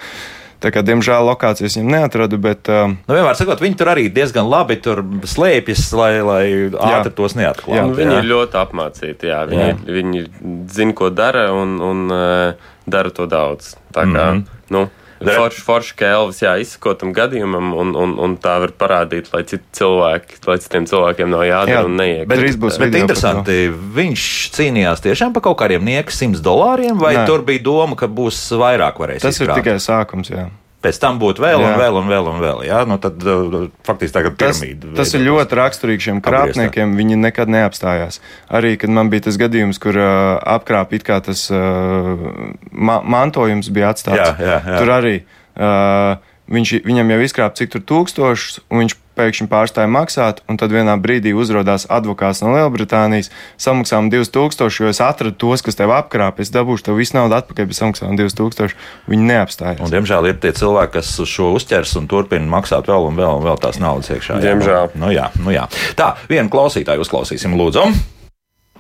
[0.63, 4.47] Tā kā, diemžēl, lokācijas viņam neatradu, bet um, Nu, vienmēr sakot, viņi tur arī diezgan
[4.47, 7.75] labi tur slēpjas, lai, lai ātri tos neatklātu.
[7.75, 8.21] Jā, Nu, viņi jā.
[8.23, 9.27] ir ļoti apmācīti.
[9.27, 9.41] Jā.
[9.49, 9.73] Viņi, Jā.
[9.75, 9.95] jā.
[9.97, 10.23] viņi
[10.71, 13.73] zina, ko dara un, un uh, dara to daudz.
[13.91, 14.45] Tā kā mm -hmm.
[14.75, 14.87] nu,
[15.31, 19.43] forši, forši ka Elvis jā, izsako tam gadījumam, un, un, un tā var parādīt, lai
[19.43, 22.27] citi cilvēki, lai citiem cilvēkiem nav jādara Jā, un neiek.
[22.27, 23.57] bet- Bet video par interesanti,
[23.95, 24.25] viņš
[24.57, 27.25] cīnījās tiešām par kaut kādiem nieku 100 dolāriem, vai Nē.
[27.25, 29.63] Tur bija doma, ka būs vairāk varēs tas ir izkrāt?
[29.63, 30.29] tikai sākums.
[30.29, 30.49] Jā.
[30.83, 31.77] Pēc tam būtu vēl, un Jā.
[31.79, 32.63] vēl, un vēl, un vēl.
[32.67, 32.81] Jā?
[32.89, 34.59] Nu, tad uh, faktiski tagad Tas,
[34.97, 36.49] tas ir ļoti raksturīgi šiem Apgrieztā.
[36.51, 36.97] krāpniekiem.
[36.99, 38.19] Viņi nekad neapstājās.
[38.51, 42.27] Arī, kad man bija tas gadījums, kur uh, apkrāpa it kā tas uh,
[42.71, 44.19] ma mantojums bija atstāts.
[44.19, 44.81] Jā, jā, jā.
[44.83, 46.19] Tur arī uh,
[46.51, 50.95] viņš, viņam jau izkrāpa cik tur tūkstošus, un viņš pēkšņi pārstāja maksāt, un tad vienā
[51.01, 53.29] brīdī uzrādās advokāts no Lielbritānijas,
[53.61, 57.69] samaksām 2000, jo es atradu tos, kas tev apkrāpa, es dabūšu tev visu naudu atpakaļ,
[57.71, 58.73] bet samaksām 2000.
[59.11, 59.81] Viņi neapstājās.
[59.83, 63.45] Un, diemžēl ir tie cilvēki, kas šo uzķers un turpina maksāt vēl un vēl, un
[63.49, 64.39] vēl tās naudas iekšā.
[64.39, 64.47] jā.
[64.49, 64.93] Diemžēl.
[64.99, 65.67] Nu, jā, nu, jā.
[65.99, 67.85] Tā, vienu klausītāju uzklausīsim, lūdzu.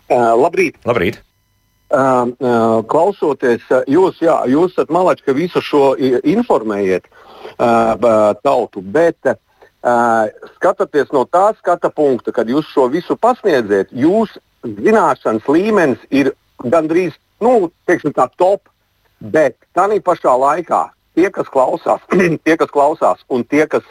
[0.09, 0.75] Uh, labrīt!
[0.85, 1.21] Labrīt!
[1.93, 8.81] Uh, uh, klausoties, jūs, jā, jūs esat malači, ka visu šo i- informējat uh, tautu,
[8.81, 9.35] bet uh,
[9.83, 16.31] skatoties no tā skata punkta, kad jūs šo visu pasniedziet, jūs zināšanas līmenis ir
[16.63, 18.69] gandrīz nu, tā top,
[19.19, 20.89] bet tā pašā laikā.
[21.13, 22.01] Tie, kas klausās,
[22.45, 23.83] tie, kas klausās un tie, kas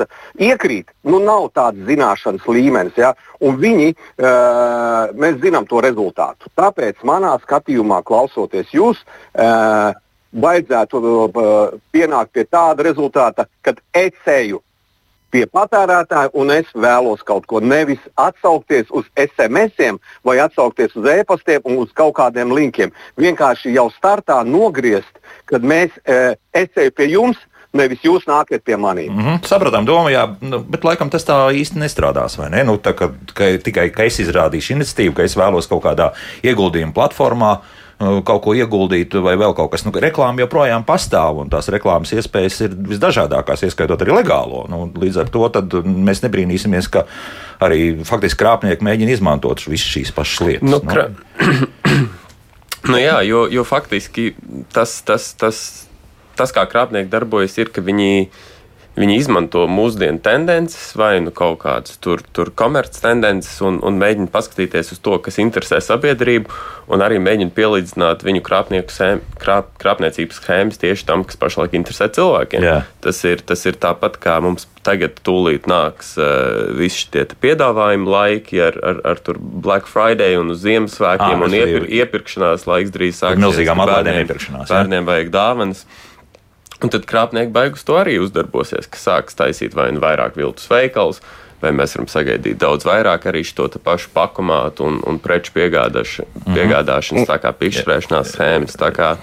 [0.43, 2.97] iekrīt, nu nav tāds zināšanas līmenis.
[2.99, 3.13] Ja?
[3.39, 6.51] Un viņi, uh, mēs zinām to rezultātu.
[6.59, 9.05] Tāpēc manā skatījumā, klausoties jūs,
[9.39, 9.95] uh,
[10.33, 14.59] vajadzētu uh, pienākt pie tāda rezultāta, kad ecēju
[15.33, 21.64] pie patērētāja, un es vēlos kaut ko nevis atsaukties uz SMS, vai atsaukties uz e-pastiem
[21.64, 22.92] un uz kaut kādiem linkiem.
[23.21, 27.40] Vienkārši jau startā nogriezt, kad mēs e, ecēju pie jums,
[27.73, 29.12] nevis jūs nākat pie maniem.
[29.12, 32.37] Mm -hmm, sapratām, domu, jā, nu, bet laikam tas tā īsti nestrādās.
[32.51, 32.64] Ne?
[32.64, 36.12] Nu, tā, ka, ka, tikai ka es izrādīšu iniciatīvu, ka es vēlos kaut kādā
[36.45, 37.57] ieguldījuma platformā.
[38.03, 39.85] Uh, Kaut ko ieguldīt, vai vēl kaut kas.
[39.87, 44.65] Nu, reklāma joprojām pastāv, un tās reklāmas iespējas ir visdažādākās, ieskaitot arī legālo.
[44.71, 45.47] Nu, līdz ar to
[45.87, 47.07] mēs nebrīnīsimies, ka
[47.62, 50.69] arī faktiski krāpnieki mēģina izmantot visas šīs pašas lietas.
[50.69, 51.09] Nu, krā...
[52.91, 54.33] nu, jā, jo, jo faktiski
[54.75, 55.62] tas, tas, tas,
[56.38, 58.52] tas, kā krāpnieki darbojas, ir, ka viņi, viņi
[59.17, 64.93] izmanto mūsdienu tendences, vai nu kaut kādas tur, tur komerces tendences, un, un mēģina paskatīties
[64.93, 66.53] uz to, kas interesē sabiedrību,
[66.93, 68.43] un arī mēģina pielīdzināt viņu
[68.93, 72.67] sēm, krāp, krāpniecības schēmas tieši tam, kas pašlaik interesē cilvēkiem.
[72.69, 72.77] Jā.
[73.01, 78.61] Tas ir, tas ir tāpat kā mums tagad tūlīt nāks uh, visi te piedāvājumi laiki
[78.61, 82.93] ar, ar, ar tur Black Friday un Ziemassvētkiem Ā, un tas ir- iepir, iepirkšanās laiks
[82.93, 83.41] drīz sāksies.
[83.41, 84.69] milzīgām atlaidēm iepirkšanās.
[84.69, 85.87] Bērniem vajag dāvanas.
[86.83, 91.21] Un tad krāpnieki beigus to arī uzdarbosies, ka sāks taisīt vai nu vairāk viltus veikals,
[91.62, 96.57] vai mēs varam sagaidīt daudz vairāk arī šo pašu pakomātu un, un preču piegādāš, Mhm.
[96.57, 98.77] piegādāšanas, tā kā pikšķerēšanās schēmas.
[98.92, 99.16] Kā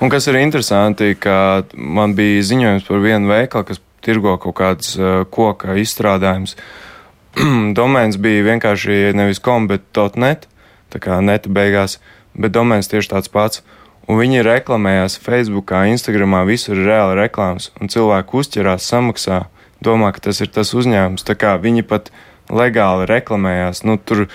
[0.00, 4.94] Un kas ir interesanti, ka man bija ziņojums par vienu veikalu, kas tirgo kaut kādas
[4.96, 6.56] uh, koka izstrādājumus.
[7.78, 9.82] Domēns bija vienkārši nevis kom, bet
[10.16, 10.46] .net,
[10.90, 11.98] tā kā neta beigās.
[12.34, 13.62] bet domēns tieši tāds pats.
[14.08, 19.44] Un viņi reklamējās Facebook, Instagram, visur ir reāli reklāmas, un cilvēki uzķerās, samaksā,
[19.84, 21.26] domā, ka tas ir tas uzņēmums.
[21.26, 22.10] Tā kā viņi pat
[22.50, 23.84] legāli reklamējās.
[23.86, 24.26] Nu, tur,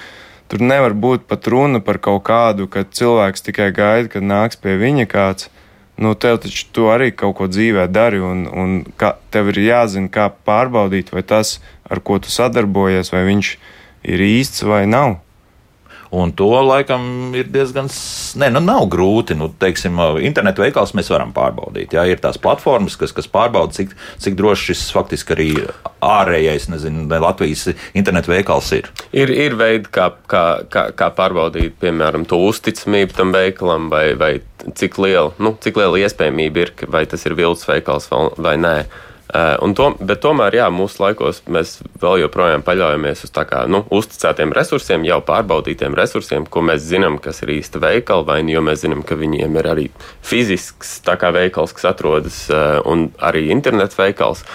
[0.51, 4.78] tur nevar būt pat runa par kaut kādu, ka cilvēks tikai gaida, kad nāks pie
[4.82, 5.49] viņa kāds.
[5.95, 10.12] Nu, tev taču tu arī kaut ko dzīvē dari, un, un kā, tev ir jāzina,
[10.12, 13.51] kā pārbaudīt, vai tas, ar ko tu sadarbojies, vai viņš
[14.12, 15.21] ir īsts vai nav.
[16.15, 17.89] Un to laikam ir diezgan.
[18.39, 19.36] Nē, nu nav grūti.
[19.36, 21.95] Nu, teiksim, internetu veikals mēs varam pārbaudīt.
[21.97, 23.91] Jā, ir tās platformas, kas, kas pārbauda, cik,
[24.23, 25.49] cik drošs šis faktiski arī
[26.06, 28.88] ārējais, nezinu, Latvijas internetu veikals ir.
[29.12, 34.32] Ir, ir veidi, kā, kā, kā, kā pārbaudīt, piemēram, to uzticamību tam veikalam, vai, vai
[34.78, 38.08] cik liela, nu, cik liela iespējamība ir, vai tas ir viltus veikals
[38.39, 38.78] vai nē.
[39.25, 44.53] Uh, to, bet tomēr, jā, mūsu laikos mēs vēl joprojām paļaujamies uz kā, nu, uzticētiem
[44.53, 48.83] resursiem, jau pārbaudītiem resursiem, ko mēs zinām, kas ir īsta veikala, vai nu, jo mēs
[48.83, 49.85] zinām, ka viņiem ir arī
[50.21, 50.99] fizisks
[51.33, 54.45] veikals, kas atrodas, uh, un arī internetu veikals.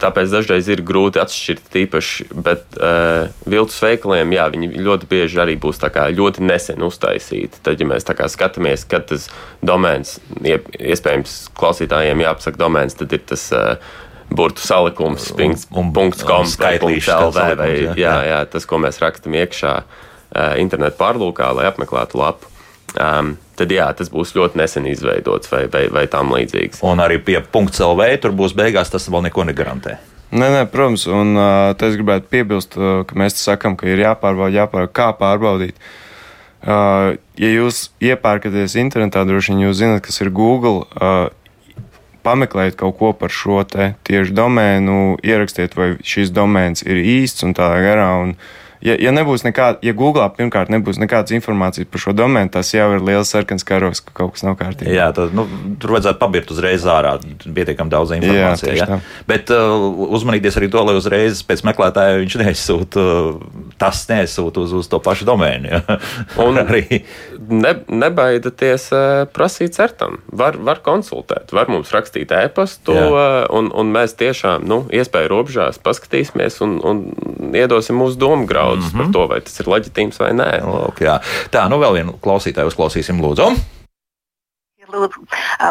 [0.00, 5.56] Tāpēc dažreiz ir grūti atšķirt tīpaši, bet uh, viltus veikaliem, jā, viņi ļoti bieži arī
[5.60, 7.60] būs ļoti nesen uztaisīti.
[7.64, 9.28] Tad, ja mēs skatāmies, kad tas
[9.64, 13.98] domēns, iespējams, klausītājiem jāapsaka domēns, tad ir tas uh,
[14.30, 20.98] burtu salikums, pings.com, skaitlīšs.lv vai jā, jā, jā, tas, ko mēs rakstam iekšā uh, internetu
[21.00, 22.50] pārlūkā, lai apmeklētu lapu.
[22.98, 26.82] Um, tad jā, tas būs ļoti nesen izveidots vai, vai, vai tam līdzīgs.
[26.86, 29.98] Un arī pie .lv tur būs beigās, tas vēl neko negarantē.
[30.30, 34.54] Nē, nē, protams, un uh, es gribētu piebilst, uh, ka mēs sakām, ka ir jāpārbauda,
[34.62, 35.78] jāpārbauda, kā pārbaudīt.
[36.60, 40.84] Uh, ja jūs iepērkaties internetā, droši vien jūs zinat, kas ir Google.
[40.94, 41.30] Uh,
[42.24, 47.70] pameklējiet kaut ko par šo tieši domēnu, ierakstiet, vai šis domēns ir īsts un tā
[47.82, 48.10] garā.
[48.24, 48.34] Un,
[48.84, 52.86] ja, ja nebūs nekāda, ja Google pirmkārt nebūs nekādas informācijas par šo domēnu, tas jau
[52.96, 54.90] ir liels sarkans karos, ka kaut kas nav kārtībā.
[54.94, 55.46] Jā, tad, nu,
[55.80, 58.80] tur vajadzētu pabirt uzreiz ārā pietiekami daudz informācijas.
[58.80, 59.00] Jā, ja?
[59.28, 59.74] Bet uh,
[60.16, 65.00] uzmanīties arī to, lai uzreiz pēc meklētāja viņš neizsūta, uh, tas neizsūta uz, uz to
[65.04, 65.70] pašu domēnu.
[65.70, 65.98] Ja?
[66.42, 67.02] Un arī
[67.50, 70.20] ne, nebaidieties uh, prasīt certam.
[70.32, 75.80] Var, var konsultēt, var mums rakstīt e-pastu, uh, un, un mēs tiešām, nu, iespēju robežās
[75.84, 77.04] paskatīsimies un, un
[77.54, 79.04] iedosim mūsu domu graudu daudzus mm -hmm.
[79.04, 80.50] par to, vai tas ir leģitīms vai nē.
[80.64, 81.20] Lūk, jā.
[81.50, 83.54] Tā, nu vēl vienu klausītāju uzklausīsim, lūdzu.
[84.90, 85.24] Lūdzu,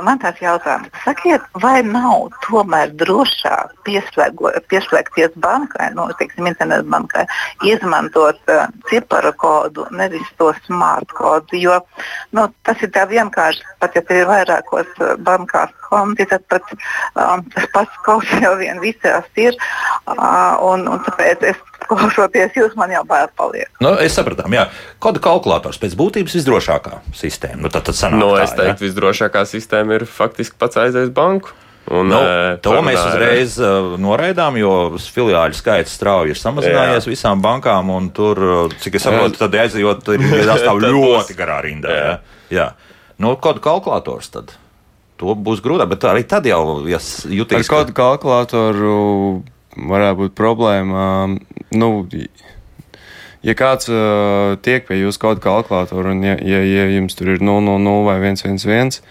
[0.05, 0.89] man tāds jautājums.
[1.03, 7.25] Sakiet, vai nav tomēr drošāk pieslēgties bankai, nu, teiksim, internetbankai,
[7.67, 11.59] izmantot uh, ciparu kodu, nevis to smart kodu?
[11.59, 11.79] Jo
[12.35, 14.91] nu, tas ir tā vienkārši, pat ja ir vairākos
[15.25, 19.57] bankās konti, tad pat um, tas pats kaut jau vien visās ir.
[20.09, 23.69] Uh, un, un tāpēc es klausoties, jūs man jau bail paliek.
[23.83, 24.67] Nu, es sapratu, jā.
[25.01, 27.63] Kodu kalkulators pēc būtības visdrošākā sistēma.
[27.65, 28.87] Nu, tad, tad sanāk, no, nu, es teiktu, ja?
[28.89, 31.55] visdrošākā sistēma ir faktiski pats aizies banku.
[31.89, 32.17] Un, nu,
[32.61, 37.13] to parunā, mēs uzreiz uh, noraidām, jo filiāļu skaits strauji ir samazinājies jā.
[37.15, 37.89] visām bankām.
[38.13, 41.95] Tur, cik es saprotu, tad aizejot, ir jāstāv ļoti garā rindā.
[41.95, 42.11] Jā.
[42.53, 42.67] Jā.
[43.19, 44.53] Nu, kodu kalkulators tad.
[45.19, 47.65] To būs grūtāk, bet arī tad jau ja jutīs.
[47.65, 48.93] Ar kodu kalkulatoru
[49.89, 51.09] varētu būt problēma.
[51.75, 51.89] Nu,
[53.45, 57.33] ja kāds uh, tiek pie jūsu kaut kāda kalkulatora, un ja, ja, ja jums tur
[57.35, 59.01] ir 000 vai 111,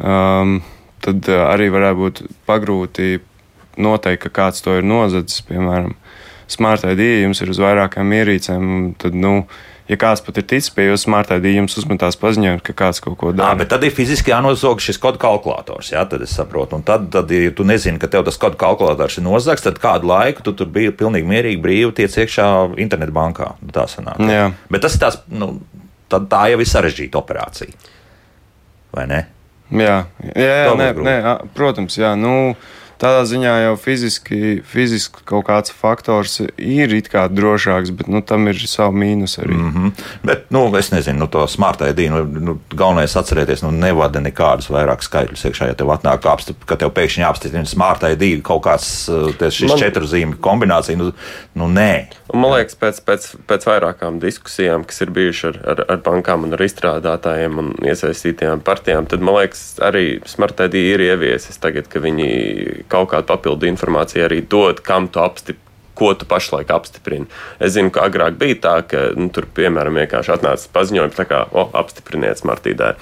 [0.00, 0.58] um,
[1.04, 3.20] tad uh, arī varētu būt pagrūti
[3.76, 5.44] noteikt, ka kāds to ir nozadzis.
[5.48, 5.94] Piemēram,
[6.46, 8.68] Smart ID jums ir uz vairākām ierīcēm,
[9.02, 12.74] tad, nu, uh, ja kāds pat ir ticis pie jūsu smartphone, jums uzmetās paziņojums, ka
[12.76, 13.52] kāds kaut ko dara.
[13.52, 15.92] Jā, bet tad ir fiziski jānozog šis kodu kalkulators.
[15.94, 16.78] Jā, tad es saprotu.
[16.78, 20.10] Un tad, tad, ja tu nezini, ka tev tas kodu kalkulators ir nozagts, tad kādu
[20.10, 22.48] laiku tu tur biji pilnīgi mierīgi brīvi tiec iekšā
[22.82, 23.52] internetbankā.
[23.62, 24.22] Nu, tā sanāk.
[24.26, 24.50] Jā.
[24.72, 25.54] Bet tas ir tās, nu,
[26.12, 27.94] tā, tā jau ir sarežģīta operācija.
[28.96, 29.22] Vai ne?
[29.66, 31.14] Jā, jā, jā nē, nē,
[31.56, 32.12] protams, jā.
[32.18, 32.54] Nu,
[32.96, 38.48] Tādā ziņā jau fiziski, fiziski kaut kāds faktors ir it kā drošāks, bet nu, tam
[38.48, 39.52] ir savi mīnus arī.
[39.52, 40.04] Mm -hmm.
[40.24, 44.70] Bet, nu, es nezinu, nu, to smart ID, nu, nu, galvenais atcerēties, nu, nevada nekādus
[44.72, 49.08] vairāk skaitļus iekšā, ja tev atnāk, apstip, ka tev pēkšņi jāapstiprina smart ID kaut kāds
[49.12, 49.78] uh, šis man...
[49.78, 50.96] četru zīmju kombinācija.
[50.96, 51.12] Nu,
[51.54, 52.06] nu, nē.
[52.34, 56.56] Man liekas, pēc, pēc, pēc vairākām diskusijām, kas ir bijušas ar, ar, ar bankām un
[56.56, 62.00] ar izstrādātājiem un iesaistītajām partijām, tad man liekas, arī smart ID ir ieviesis tagad, ka
[62.00, 65.64] viņi kaut kādu papildu informāciju arī dod, kam tu apstiprini
[65.96, 67.24] ko tu pašlaik apstiprini.
[67.56, 71.22] Es zinu, ka agrāk bija tā, ka nu, tur, piemēram, vienkārši atnāca paziņojums,
[71.56, 72.92] o, apstipriniet smartīdē.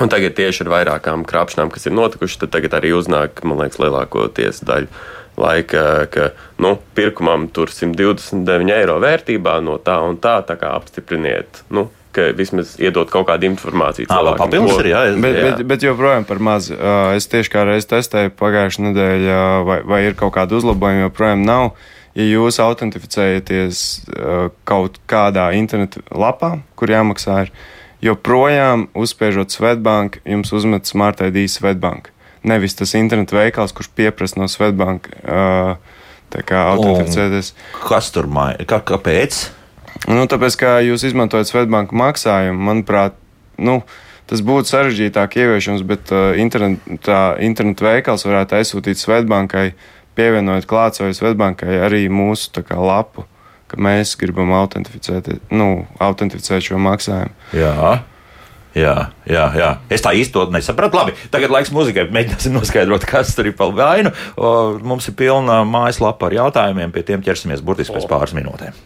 [0.00, 3.80] Un tagad tieši ar vairākām krāpšanām, kas ir notikušas, tad tagad arī uznāk, man liekas,
[3.80, 5.04] lielākoties daļa
[5.40, 6.30] laika, ka
[6.64, 11.62] nu, pirkumam tur 129 eiro vērtībā no tā un tā, tā kā apstipriniet.
[11.72, 14.08] Nu, ka vismaz iedot kaut kādu informāciju.
[14.10, 15.02] Ah, vēl papildus ir, jā.
[15.20, 15.44] Bet, jā.
[15.46, 16.70] bet, bet joprojām par maz.
[17.16, 21.70] Es tieši kā reiz testēju pagājušajā nedēļā, vai, vai ir kaut kāda uzlabojuma, joprojām nav.
[22.16, 23.80] Ja jūs autentificējaties
[24.68, 27.52] kaut kādā internetu lapā, kur jāmaksā, ir,
[28.04, 32.10] joprojām uzspiežot Svetbank, jums uzmet Smart ID Svetbank.
[32.46, 35.76] Nevis tas internetu veikals, kurš pieprasa no Svetbank uh,
[36.32, 37.52] tā kā autentificēties.
[37.86, 38.66] Kas tur maina?
[38.68, 39.46] Kā, kāpēc?
[40.04, 43.16] Nu, tāpēc, kā jūs izmantojat Svetbanku maksājumu, manuprāt,
[43.56, 43.80] nu,
[44.28, 49.70] tas būtu sarežģītāk ieviešams, bet uh, internet, tā internetu veikals varētu aizsūtīt Svetbankai,
[50.18, 53.26] pievienojot klāt savai Svetbankai arī mūsu tā kā, lapu,
[53.70, 57.34] ka mēs gribam autentificēt, nu, autentificēt šo maksājumu.
[57.56, 57.96] Jā.
[58.76, 59.68] Jā, jā, jā.
[59.88, 60.98] Es tā to nesapratu.
[60.98, 62.10] Labi, tagad laiks muzikai.
[62.12, 64.12] Mēģināsim noskaidrot, kas tur ir pa vainu.
[64.84, 68.76] Mums ir pilna mājaslapa ar jautājumiem, pie tiem ķersimies burtiski pēc pāris minūtēm.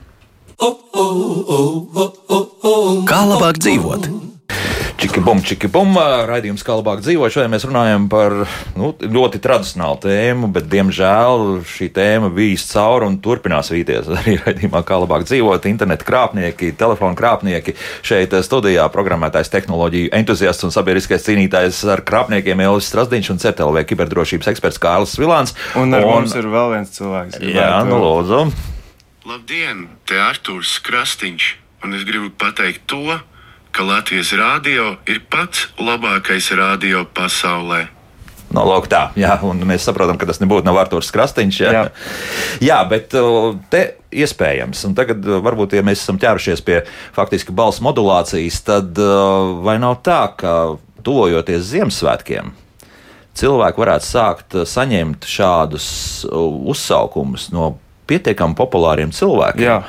[3.09, 4.11] Kā labāk dzīvot?
[5.01, 5.95] Čiki bum, čiki bum,
[6.29, 7.33] raidījums kā labāk dzīvot.
[7.33, 8.35] Šodien mēs runājam par
[8.77, 14.83] nu, ļoti tradicionālu tēmu, bet, diemžēl, šī tēma vīs cauri un turpinās vīties arī raidījumā
[14.85, 15.69] kā labāk dzīvot.
[15.71, 17.75] Internetu krāpnieki, telefonu krāpnieki.
[18.05, 24.53] Šeit studijā programmētājs tehnoloģiju entuziasts un sabiedriskais cīnītājs ar krāpniekiem Elis Strasdiņš un CETLV kiberdrošības
[24.53, 25.57] eksperts Kārlis Vilāns.
[25.81, 27.41] Un ar un, mums ir vēl viens cilvēks.
[27.57, 28.45] Jā, nu lūdzu.
[29.29, 31.47] Labdien, te Artūrs Krastīņš,
[31.85, 33.19] un es gribu pateikt to,
[33.69, 37.83] ka Latvijas rādio ir pats labākais radio pasaulē.
[38.49, 41.59] No, lūk, tā, jā, un mēs saprotam, ka tas nebūtu nav Arthurs Krastīņš.
[41.61, 41.75] Jā.
[41.77, 41.83] Jā.
[42.65, 43.13] jā, bet
[43.69, 46.81] te iespējams, un tagad varbūt, ja mēs esam ķērušies pie
[47.13, 49.05] faktiski balss modulācijas, tad
[49.61, 50.57] vai nav tā, ka
[51.05, 52.55] tuvojoties Ziemassvētkiem,
[53.37, 55.93] cilvēki varētu sākt saņemt šādus
[56.25, 57.75] uzsaukumus no
[58.11, 59.65] pietiekami populāriem cilvēkiem?
[59.67, 59.81] Jā,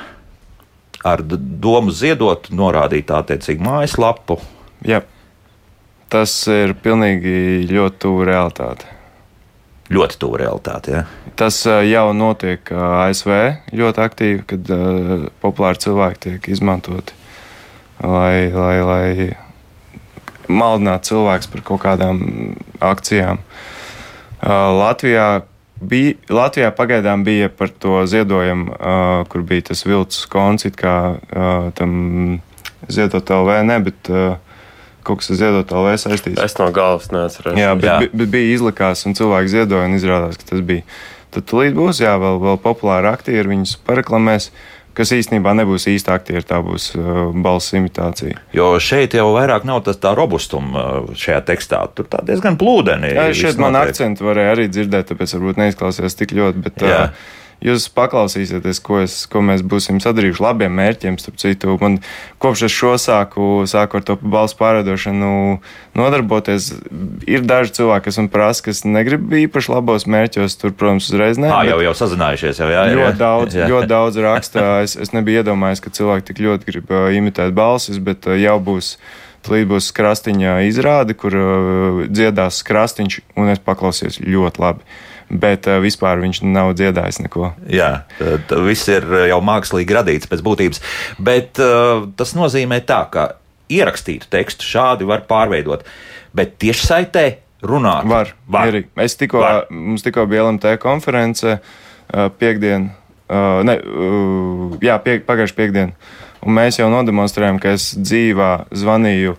[1.02, 4.36] Ar domu ziedot, norādīt attiecīgu mājaslapu.
[4.86, 5.00] jā.
[6.12, 8.90] Tas ir pilnīgi ļoti tuvu realitātei.
[9.96, 10.94] Ļoti tuvu realitātei.
[10.98, 11.04] Ja?
[11.40, 13.32] Tas ā, jau notiek ā, ASV
[13.80, 17.16] ļoti aktīvi, kad uh, populāri cilvēki tiek izmantoti,
[18.04, 22.22] lai, lai, lai maldinātu cilvēkus par kaut kādām
[22.84, 23.40] akcijām.
[23.40, 25.30] Uh, Latvijā,
[25.82, 31.72] bija, Latvijā pagaidām bija par to ziedojumu, uh, kur bija tas viltus konts, kā uh,
[31.78, 32.42] tam
[32.90, 34.38] ziedot LV, ne, bet uh,
[35.06, 36.42] kaut kas ar ziedot LV saistīts.
[36.44, 37.58] Es no galvas neatceros.
[37.60, 37.98] Jā, bet, Jā.
[38.06, 38.12] jā.
[38.14, 40.86] bet bija izlikās, un cilvēki ziedoja, un izrādās, ka tas bija.
[41.32, 44.50] Tad tūlīt būs, jā, vēl, vēl populāri aktieri, viņus pareklamēs,
[44.98, 48.40] kas īstenībā nebūs īsti aktieri, tā būs uh, balss imitācija.
[48.56, 51.84] Jo šeit jau vairāk nav tas tā robustuma uh, šajā tekstā.
[51.96, 53.14] Tur tā diezgan plūdeni.
[53.16, 57.30] Jā, šeit man akcentu varēja arī dzirdēt, tāpēc varbūt neizklausījās tik ļoti, bet uh,
[57.62, 61.20] jūs paklausīsieties, ko, es, ko mēs būsim sadarījuši labiem mērķiem.
[61.22, 62.00] Starp citu, man
[62.42, 65.32] kopš es šo sāku, sāku ar to balsu pārēdošanu
[65.98, 66.72] nodarboties,
[67.30, 71.50] ir daži cilvēki, kas man prasa, kas negrib īpaši labos mērķos, tur, protams, uzreiz nē.
[71.52, 72.62] Ā, bet- jau, jau sazinājušies.
[72.64, 73.68] Jau, jā, jā, Ļoti daudz, jā.
[73.72, 74.68] ļoti daudz raksta.
[74.86, 78.96] Es, es nebiju iedomājies, ka cilvēki tik ļoti grib imitēt balsis, bet jau būs.
[79.42, 81.34] Tūlīt būs krāstiņa izrāde, kur
[82.14, 84.86] dziedās krāstiņš, un es paklausījos ļoti labi.
[85.32, 87.54] Bet uh, vispār viņš nav dziedājis neko.
[87.72, 88.04] Jā,
[88.68, 90.82] viss ir jau mākslīgi radīts pēc būtības.
[91.24, 93.30] Bet uh, tas nozīmē tā, ka
[93.72, 95.86] ierakstītu tekstu šādi var pārveidot,
[96.36, 97.26] bet tiešsaitē
[97.64, 98.72] runāt Var, var.
[98.74, 99.06] var.
[99.06, 99.70] Es tikko, Var.
[99.70, 101.60] mums tikko bija LMT konference
[102.42, 102.90] piekdien,
[103.64, 103.76] ne,
[104.84, 105.94] jā, pie, pagājuši piekdien,
[106.44, 109.38] un mēs jau nodemonstrējām, ka es dzīvā zvanīju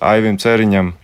[0.00, 0.94] Aivim Ceriņam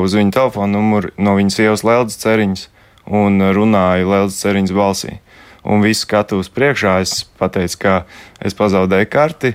[0.00, 2.66] uz viņa telefonu numuru no viņas sievas Leldas Ceriņas
[3.08, 5.16] un runāju Leldas Ceriņas balsī.
[5.68, 7.94] Un visu skatuves priekšā es pateicu, ka
[8.44, 9.54] es pazaudēju karti,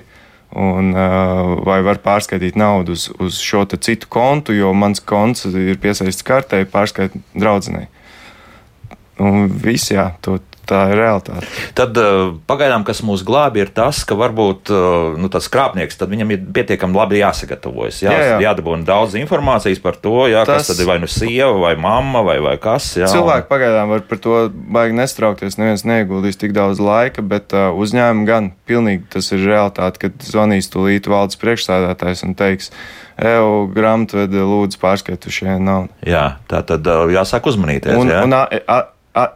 [0.54, 5.80] un uh, vai var pārskaitīt naudu uz, uz šo citu kontu, jo mans konts ir
[5.82, 7.88] piesaistīts kartei, pārskaitīt draudzenei.
[9.22, 11.48] Un viss, jā, to, tā ir realitāte.
[11.76, 16.34] Tad uh, pagaidām, kas mūs glābi, ir tas, ka varbūt uh, nu, tas krāpnieks, viņam
[16.34, 18.02] ir pietiekami labi jāsagatavojas.
[18.04, 18.40] Jā, Jā, jā.
[18.48, 20.64] Jādabūna daudz informācijas par to, jā, tas...
[20.64, 22.92] Kas tad ir vai nu sieva, vai mamma, vai, vai kas.
[22.98, 25.58] Jā, Cilvēki pagaidām var par to baigi nestraukties.
[25.60, 30.70] Neviens neieguldīs tik daudz laika, bet uh, uzņēmumi gan pilnīgi tas ir realitāte, kad zvanīs
[30.72, 32.72] tūlīt valdes priekšstādātājs un teiks,
[33.14, 35.92] Evo, grāmatvedi, lūdzu, pārskaitu šie naudu.
[36.02, 37.94] Jā, tā tad jāsāk uzmanīties.
[37.94, 38.24] Un, jā.
[38.26, 38.78] un a, a,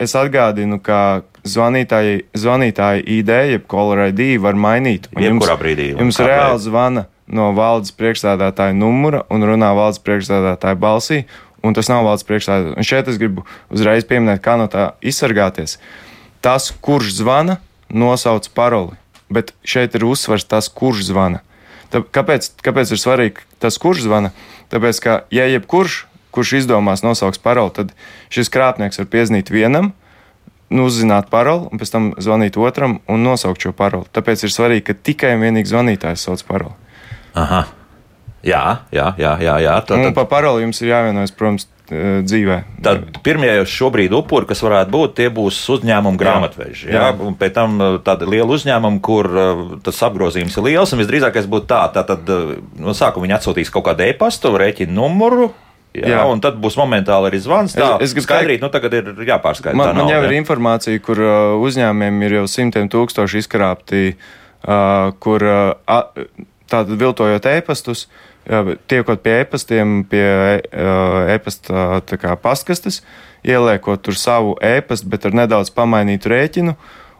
[0.03, 5.09] es atgādinu, ka zvanītāji, zvanītāji ID, jeb caller ID var mainīt.
[5.18, 11.22] Jebkurā brīdī, Jums reāli zvana no valdes priekšstādātāja numura un runā valdes priekšstādātāja balsī.
[11.64, 12.79] Un tas nav valsts priekšstādātājs.
[12.79, 13.43] Un šeit es gribu
[13.74, 15.76] uzreiz pieminēt, kā no tā izsargāties.
[16.45, 17.59] Tas, kurš zvana,
[17.91, 18.95] nosauc paroli.
[19.29, 21.43] Bet šeit ir uzsvars tas, kurš zvana.
[21.91, 24.31] Tā, kāpēc, kāpēc ir svarīgi tas, kurš zvana?
[24.70, 26.05] Tāpēc, ka, ja jebkurš,
[26.35, 27.95] kurš izdomās nosauks paroli, tad
[28.35, 29.93] šis krāpnieks var piezīmēt vienam,
[30.68, 34.09] nu, uzzināt paroli, un pēc tam zvanīt otram un nosaukt šo paroli.
[34.12, 36.76] Tāpēc ir svarīgi, ka tikai un vienīgi zvanītājs sauc paroli.
[37.39, 37.64] Aha.
[38.47, 38.62] Jā,
[38.95, 39.35] jā, jā.
[39.43, 39.74] jā, jā.
[39.87, 42.59] Tad, Un par paroli jums ir jāvienojas, protams, eh, dzīvē.
[42.87, 46.87] Tad pirmie šobrīd upuri, kas varētu būt, tie būs uzņēmuma grāmatveži.
[46.93, 47.09] Jā.
[47.09, 47.14] Jā.
[47.26, 50.95] Un pēc tam uh, tāda liela uzņēmuma, kur uh, tas apgrozījums ir liels.
[50.95, 52.31] un Visdrīzākais būtu tā, tā tad
[52.79, 55.51] no sākuma viņi atsūtīs kaut kādu e-pastu, rēķinu numuru.
[55.97, 56.22] Jā, jā.
[56.28, 57.74] Un tad būs momentāli arī zvans.
[57.76, 59.76] Tā Es- es skaidrīt, nu tagad ir jāpārskaidro.
[59.76, 60.28] Man, tā man nav, jau jā.
[60.28, 64.03] ir informācija, kur uh, uzņēmumiem ir jau simtiem tūkstoši izkrāpti,
[64.68, 66.05] uh, kur uh,
[66.68, 68.07] tātad viltojot e-pastus,
[68.51, 70.28] uh, tiekot pie e-pastiem, pie
[70.61, 73.03] uh, e-pasta tā kā pastkastes,
[73.49, 76.76] ieliekot tur savu e-pastu, bet ar nedaudz pamainītu rēķinu,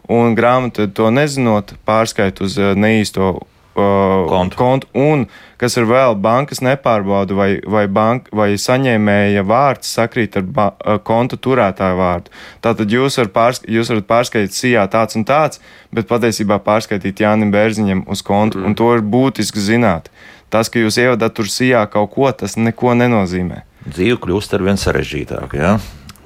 [0.09, 4.57] un grāmata to nezinot, pārskait uz uh, neīsto uh, Kontu.
[4.57, 4.87] kontu.
[4.97, 5.27] Un,
[5.61, 10.97] kas ir vēl, bankas nepārbauda, vai, vai, bank, vai saņēmēja vārds sakrīt ar ba, uh,
[11.05, 12.33] konta turētāju vārdu.
[12.65, 15.61] Tātad jūs, var pārsk jūs varat pārskaitīt sijā tāds un tāds,
[15.95, 18.67] bet patiesībā pārskaitīt Jānim Bērziņam uz kontu, mm.
[18.67, 20.09] un to ir būtiski zināt.
[20.49, 23.63] Tas, ka jūs ievadat tur sijā kaut ko, tas neko nenozīmē.
[23.85, 25.61] Dzīve kļūst ar vien sarežģītāku.
[25.61, 25.77] Jā.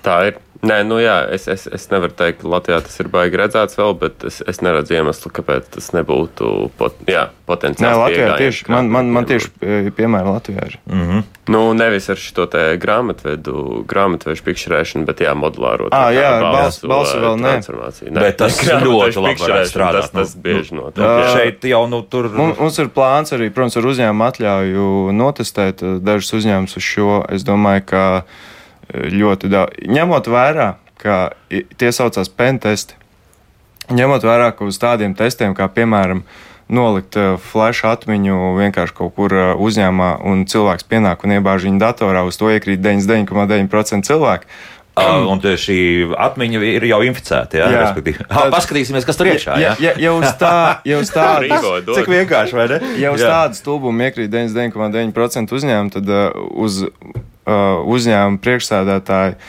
[0.03, 0.39] Tā ir.
[0.64, 3.97] Nē, nu jā, es, es, es nevaru teikt, ka Latvijā tas ir baigi redzēts vēl,
[3.99, 7.99] bet es, es neredzu iemeslu, kāpēc tas nebūtu pot, jā, Nē, potenciāli.
[7.99, 10.78] Latvijā tieši, man, man, man tieši eh, piemēram Latvijā ir.
[11.51, 12.45] Nu, nevis ar šo
[12.80, 15.89] grāmatvedu, grāmatvežu pikšķerēšanu, bet jā, modulāro.
[15.89, 17.51] Ā, tā kā jā, ar balsu, balsu- vēl ne.
[17.57, 18.14] transformāciju.
[18.16, 20.07] Bet tas grāmatvežu ļoti labi strādāt.
[20.07, 21.03] Tas, tas Nu, bieži Nu, notiek.
[21.03, 21.28] jā.
[21.36, 24.88] šeit jau nu, tur Mums, mums ir plāns arī, protams, ar uzņēmumu atļauju
[25.20, 27.20] notestēt eh, dažus uzņēmumus uz šo.
[27.36, 28.51] Es domāju, ka eh,
[28.93, 31.19] ļoti daudz, ņemot vērā, ka
[31.49, 32.95] tie saucās pentesti,
[33.91, 36.23] ņemot vērā, ka uz tādiem testiem, kā piemēram,
[36.73, 41.81] nolikt eh, flash atmiņu vienkārši kaut kur eh, uzņēmumā, un cilvēks pienāk un iebāž viņu
[41.81, 44.47] datorā, uz to iekrīt 99,9% cilvēku.
[44.93, 45.75] Uh, un šī
[46.21, 47.57] atmiņa ir jau inficēta.
[47.57, 47.85] Jā, Jā.
[48.29, 49.55] Ah, paskatīsimies, kas tur iekšā.
[49.57, 50.57] Ja, Jā, ja, ja uz tā,
[50.89, 51.09] ja uz
[51.81, 51.95] dod.
[51.97, 52.77] Cik vienkārši, vai ne?
[53.01, 53.31] Ja uz Jā.
[53.33, 56.27] tādu stulbumu iekrīt 99,9% uzņēmumu, tad uh,
[56.61, 56.93] uz uh,
[57.89, 59.39] uzņēmuma priekšsēdētāju,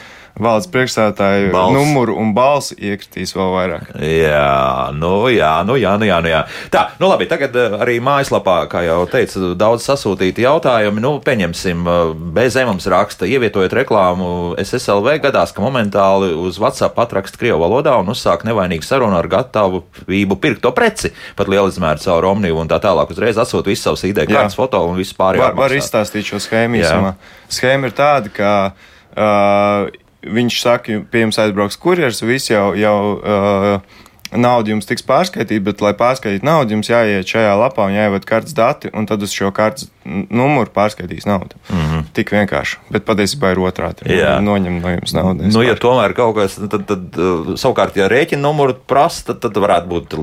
[0.41, 1.75] valdes priekšsēdētāju Balss.
[1.77, 3.93] numuru un balsi iekritīs vēl vairāk.
[4.03, 6.41] Jā, nu jā, nu jā, nu jā, nu jā.
[6.75, 11.03] Tā, nu labi, tagad eh, arī mājaslapā, kā jau teicu, daudz sasūtīti jautājumi.
[11.05, 14.29] Nu, pieņemsim, eh, BZ mums raksta, ievietojot reklāmu
[14.63, 20.41] SSLV gadās, ka momentāli uz WhatsApp atraksta Krievu valodā un uzsāk nevainīgu sarunu ar gatavību
[20.43, 23.15] pirkt to preci, pat liela izmēra caur Omniju un tā tālāk.
[23.15, 25.47] Uzreiz atsūt visu savus ID kārtas foto un visu pārējo.
[25.47, 27.15] Var, var izstāstīt šo schēmu.
[27.55, 29.93] Schēma ir tāda, ka uh,
[30.25, 34.03] viņš saka, pie jums aizbrauks kurjers, viss jau, jau uh,
[34.35, 38.57] nauda jums tiks pārskaitīta, bet, lai pārskaitītu naudu, jums jāiet šajā lapā un jāievada kartes
[38.57, 41.59] dati, un tad uz šo kartes numuru pārskaitīs naudu.
[41.69, 42.09] Mm -hmm.
[42.17, 42.79] Tik vienkārši.
[42.91, 44.05] Bet patiesībā ir otrādi.
[44.05, 44.19] Mhm.
[44.19, 44.35] Jā.
[44.41, 45.51] Noņem no jums naudu.
[45.53, 47.21] Nu, ja tomēr kaut kas, tad, tad
[47.57, 50.15] savukārt, ja rēķina numuru prasa, tad, tad varētu būt.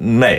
[0.00, 0.30] Nē,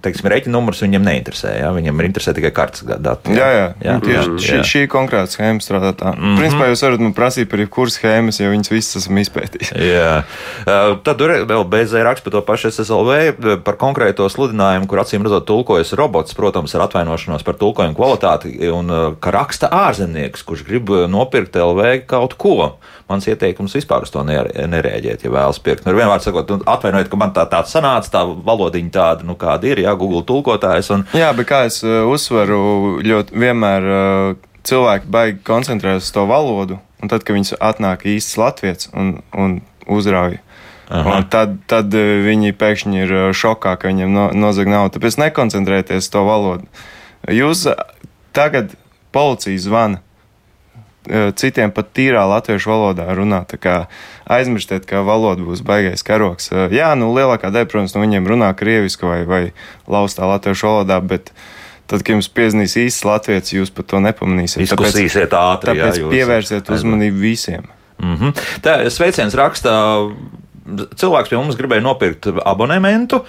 [0.00, 1.50] teiksim, rēķina numurs viņam neinteresē.
[1.58, 1.68] Ja?
[1.76, 3.34] Viņam ir interesē tikai kartes dati.
[3.36, 3.90] Jā, jā, jā.
[3.90, 4.38] jā tieši jā.
[4.46, 6.14] šī, šī konkrēta schēma strādā tā.
[6.14, 6.38] Mm -hmm.
[6.40, 9.76] Principā jūs varat man prasīt par jebkuru schēmas, jo viņas visas esam izpētījuši.
[9.96, 10.24] Jā.
[10.64, 15.22] Uh, Tad tur vēl BZ raksta par to pašu SSLV, par konkrēto sludinājumu, kur acīm
[15.28, 20.88] redzot tulkojas robots, protams, ar atvainošanos par tulkojumu kvalitāti, un ka raksta ārzemnieks, kurš grib
[21.08, 22.78] nopirkt LV kaut ko.
[23.06, 25.84] Mans ieteikums vispār uz to nere- nerēģēt, ja vēlas pirkt.
[25.86, 29.68] Nu, vienmēr sakot, nu, atvainojiet, ka man tā tāds sanāca, tā valodiņa tāda, nu, kāda
[29.70, 30.90] ir, jā, Google tulkotājs.
[30.90, 34.32] Un, Jā, bet kā es uh, uzsveru, ļoti vienmēr uh,
[34.66, 39.60] cilvēki baigi koncentrējas uz to valodu, un tad, kad viņas atnāk īsts latviečs un, un
[39.86, 40.40] uzrauj.
[41.30, 44.98] Tad, tad uh, viņi pēkšņi ir šokā, ka viņiem no, nozag naudu.
[44.98, 46.66] Tāpēc nekoncentrēties uz to valodu.
[47.30, 47.68] Jūs
[48.34, 48.74] tagad
[49.14, 50.02] policija zvana.
[51.06, 53.44] Uh, Citiem pat tīrā latviešu valodā runā.
[54.26, 56.50] Aizmirstiet, ka valoda būs baigais karoks.
[56.52, 59.42] Uh, Jā, nu lielākā daļa, protams, no viņiem runā krieviski vai, vai
[59.90, 61.32] laustā latviešu valodā, bet
[61.86, 64.64] tad, kad jums piezīmēs īsts latviečs, jūs pat to nepamanīsiet.
[64.66, 67.70] Diskusijas iet ātri, jā, Tāpēc jūs pievērsiet uzmanību visiem.
[68.02, 68.44] Mm -hmm.
[68.62, 69.74] Tā sveiciens rakstā,
[70.96, 73.24] cilvēks pie mums gribēja nopirkt abonementu.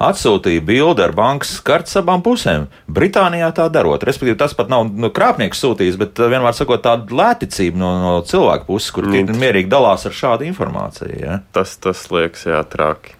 [0.00, 2.66] Atsūtīja bildi ar bankas kartes abām pusēm.
[2.88, 4.00] Britānijā tā darot.
[4.08, 8.14] Respektīvi, tas pat nav nu, krāpnieks sūtījis, bet uh, vienmēr sakot, tāda lēticība no, no
[8.24, 9.36] cilvēka puses, kur mm.
[9.42, 11.20] mierīgi dalās ar šādu informāciju.
[11.20, 11.40] Ja?
[11.52, 13.19] Tas, tas liekas, jā, traki.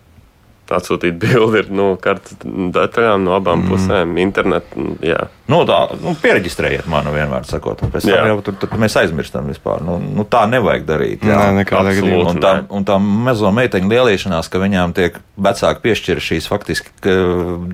[0.71, 3.71] Atsūtīt bildi ar nu, kartes detaļām no abām mm.
[3.73, 4.85] pusēm, internetu.
[5.05, 5.25] Jā.
[5.51, 8.27] Nu, tā, nu, pieregistrējiet mani vienmēr, sakot, un pēc tam Jā.
[8.31, 9.83] jau tur, tur mēs aizmirstam vispār.
[9.87, 11.27] Nu, nu, tā nevajag darīt.
[11.27, 11.39] jā.
[11.41, 12.07] Nē, nekādā absolūti.
[12.07, 12.35] gadījumā.
[12.35, 17.17] Un tā, un tā mazo meiteņu lielīšanās, ka viņām tiek vecāki piešķirti šīs faktiski ka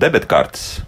[0.01, 0.81] debetkartes.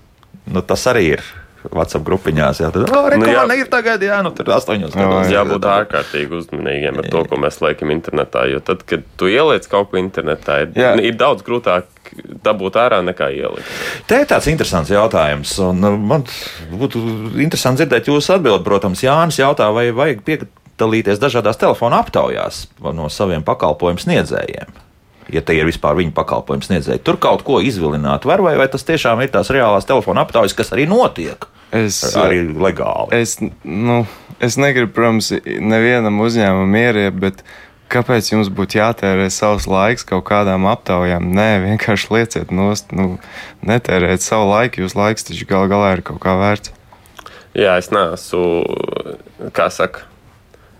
[0.50, 1.30] nu, tas arī ir.
[1.68, 3.44] WhatsApp grupiņās, jā, tad, oh, re, Nu, nu, jā.
[3.60, 5.28] ir tagad, jā, nu, tur astoņos gados.
[5.28, 8.46] Jābūt ārkārtīgi uzmanīgiem ar to, ko mēs liekam internetā.
[8.48, 10.94] Jo tad, kad tu ieliec kaut ko internetā, ir, Jā.
[11.04, 11.90] ir daudz grūtāk
[12.44, 13.70] dabūt ārā nekā ielikt.
[14.10, 16.26] Te ir tāds interesants jautājums, un uh, man
[16.72, 17.02] būtu
[17.44, 18.66] interesanti dzirdēt jūsu atbildi.
[18.66, 24.78] Protams, Jānis jautā, vai vajag piedalīties dažādās telefona aptaujās no saviem pakalpojumu sniedzējiem.
[25.30, 28.82] Ja te ir vispār viņa pakalpojumu sniedzēji, tur kaut ko izvilināt var, vai, vai tas
[28.88, 33.14] tiešām ir tās reālās telefona aptaujas, kas arī notiek, Es, arī legāli.
[33.14, 34.00] es, nu,
[34.42, 37.44] es negribu, protams, nevienam uzņēmumam ieriet, bet
[37.90, 41.32] kāpēc jums būtu jātērē savs laiks kaut kādām aptaujām?
[41.36, 43.18] Nē, vienkārši lieciet nost, nu,
[43.66, 46.76] netērēt savu laiku, jūs laiks taču gal galā ir kaut kā vērts.
[47.58, 50.06] Jā, es neesmu, kā saka,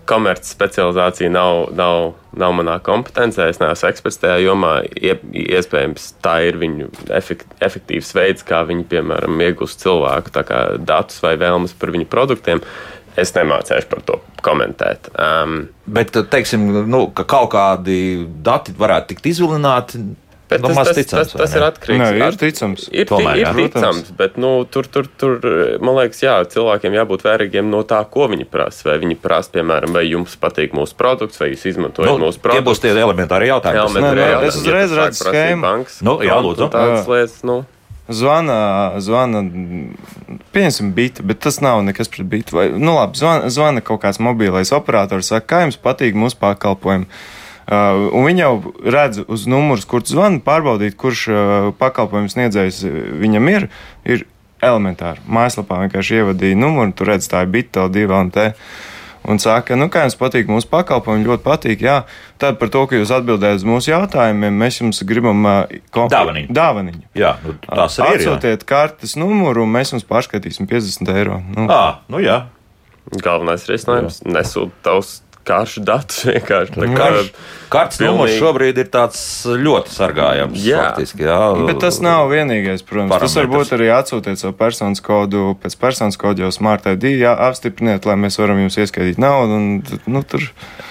[0.10, 3.50] komerces specializācija nav, nav, nav manā kompetencē.
[3.52, 4.72] Es neesmu eksperts tajā jomā.
[4.98, 5.18] Ie-
[5.58, 10.34] Iespējams, tā ir viņu efekt, efektīvs veids, kā viņi, piemēram, iegūst cilvēku
[10.86, 12.64] datus vai vēlmes par viņu produktiem.
[13.18, 15.10] Es nemācīšu par to komentēt.
[15.20, 20.04] Um, Bet, teiksim, nu, ka kaut kādi dati varētu tikt izvilināti.
[20.50, 22.88] Bet nu, tas, tas, ticams, tas, tas ir atkarīgs Nē, ir at- ticams.
[22.92, 23.52] Ir, Tomēr, ir jā.
[23.54, 25.38] ticams, bet nu, tur, tur, tur,
[25.80, 28.88] man liekas, jā, cilvēkiem jābūt vērīgiem no tā, ko viņi prasa.
[28.90, 32.62] Vai viņi prasa, piemēram, vai jums patīk mūsu produkts, vai jūs izmantojat Nu, mūsu tie
[32.66, 32.82] būs produktu.
[32.82, 33.84] tie elementāri jautājumi.
[33.86, 34.66] kas- Nē, nē, Elementāri es jautājumi.
[34.66, 35.62] uzreiz Ja redzu schēmu.
[35.62, 36.70] bankas Nu, jā, lūdzu.
[36.72, 37.08] Tādas Jā.
[37.14, 37.66] lietas, nu.
[38.10, 38.60] Zvana,
[39.06, 39.44] zvana,
[40.56, 42.56] pieņemsim, biti, bet tas nav nekas pret biti.
[42.58, 47.06] Vai, nu, labi, zvana, zvana kaut kāds mobilais operators, saka, kā jums patīk mūsu pakalpojumi.
[47.70, 52.82] Uh, un viņi jau redz uz numurus, kur tu zvani, pārbaudīt, kurš uh, pakalpojums sniedzējs
[52.90, 53.70] uh, viņam ir.
[54.10, 54.26] ir
[54.64, 55.24] elementāri.
[55.30, 58.52] Mājaslapā vienkārši ievadīja numuru, tur redz, tā ir bita, divi un te.
[59.28, 61.82] Un saka, nu, kā jums patīk mūsu pakalpojumi, ļoti patīk.
[61.86, 61.98] Jā,
[62.42, 66.54] tad par to, ka jūs atbildējat uz mūsu jautājumiem, mēs jums gribam uh, kom- Dāvaniņu.
[66.56, 67.04] Dāvaniņu.
[67.20, 68.24] Jā, nu, tas arī ir.
[68.24, 71.42] Atsūtiet kartes numuru, un mēs jums pārskatīsim 50 eiro.
[71.58, 72.46] Nu, Ā, nu jā.
[73.22, 75.20] Galvenais risinājums- nesūt tavus
[75.50, 76.76] karšu datus vienkārši.
[76.78, 77.32] Tā kā, Karš,
[77.74, 79.20] kartes numurs pilnīgi- šobrīd ir tāds
[79.66, 80.62] ļoti sargājams.
[80.66, 80.80] Jā.
[80.90, 81.40] faktiski, jā.
[81.68, 83.14] Bet tas nav vienīgais, protams.
[83.26, 83.70] Tas var Parametrs.
[83.72, 88.16] būt arī atsūtiet savu personas kodu, pēc personas kodu jau Smart ID, jā, apstipriniet, lai
[88.22, 89.58] mēs varam jums ieskaitīt naudu.
[89.60, 89.68] Un,
[90.10, 90.46] nu, tur,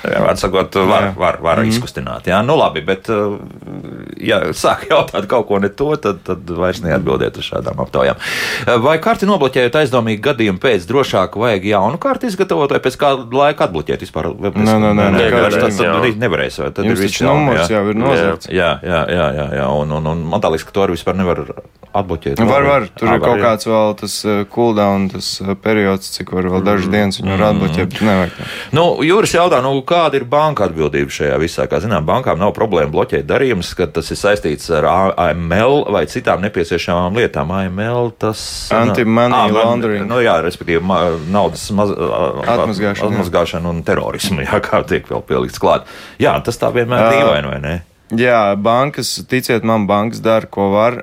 [0.05, 1.15] Jā, var sakot, var, Jā.
[1.19, 1.73] var, var mm.
[1.73, 2.29] izkustināt.
[2.31, 3.35] Jā, nu labi, bet, uh,
[4.23, 8.19] ja sāk jautāt kaut ko ne to, tad, tad vairs neatbildiet uz šādām aptaujām.
[8.67, 13.27] Uh, Vai karti nobloķējot aizdomīgu gadījumu pēc drošāk vajag jaunu karti izgatavot, vai pēc kāda
[13.41, 14.31] laika atbloķēt vispār?
[14.49, 15.95] Vai pēc- Nē, nē, nē, nē, tad, tad ziņā.
[16.01, 16.61] arī nevarēs.
[16.75, 17.77] Tad jums ir numurs jā.
[17.77, 18.49] jau ir nozagts.
[18.49, 19.67] Jā, jā, jā, jā, jā.
[19.83, 21.45] Un, un, un man tā liekas, ka to arī vispār nevar
[21.99, 22.41] atbloķēt.
[22.45, 22.87] Var, var.
[22.99, 23.45] Tur ir kaut jā.
[23.45, 24.15] kāds vēl tas
[24.53, 25.29] cooldown, tas
[25.65, 28.35] periods, cik var vēl dažas dienas viņu var atbloķēt, bet nevajag.
[28.37, 28.49] tā.
[28.77, 31.65] Nu, Jūras jautā, nu, kāda ir banka atbildība šajā visā?
[31.71, 34.85] Kā zinām, bankām nav problēma bloķēt darījumus, kad tas ir saistīts ar
[35.17, 37.51] AML vai citām nepieciešamām lietām.
[37.57, 38.43] AML tas
[38.75, 40.05] Anti-money laundering.
[40.09, 40.85] Nu, jā, respektīvi,
[41.33, 45.89] naudas maz, Atmazgāšana, atmazgāšana un terorismu, jā, kā tiek vēl pielikts klāt.
[46.23, 47.77] Jā, tas tā vienmēr ir dīvaini, vai ne?
[48.17, 50.97] Jā, bankas, ticiet man, bankas dara, ko var,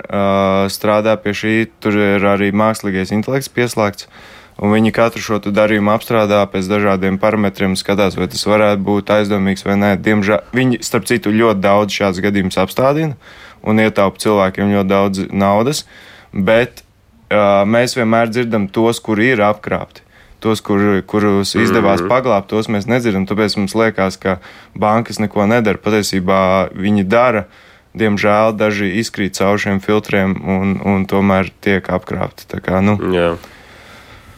[0.73, 1.57] strādā pie šī.
[1.84, 4.09] Tur ir arī mākslīgais intelekts pieslēgts.
[4.55, 9.65] Un viņi katru šo darījumu apstrādā pēc dažādiem parametriem, skatās, vai tas varētu būt aizdomīgs
[9.67, 9.89] vai nē.
[9.99, 13.19] Diemžēl viņi, starp citu, ļoti daudz šādas gadījumus apstādina
[13.67, 15.84] un ietaupa cilvēkiem ļoti daudz naudas,
[16.32, 20.05] bet uh, mēs vienmēr dzirdam tos, kuri ir apkrāpti.
[20.45, 23.25] Tos, kur, kurus izdevās paglābt, tos mēs nedzirdam.
[23.25, 24.37] Tāpēc mums liekas, ka
[24.77, 25.81] bankas neko nedara.
[25.81, 26.41] Patiesībā
[26.77, 27.47] viņi dara.
[27.95, 32.45] Diemžēl daži izkrīt caur šiem filtriem un, un tomēr tiek apkrāpti.
[32.51, 33.37] Tā kā, nu, Jā.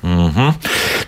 [0.08, 0.54] Mm -hmm.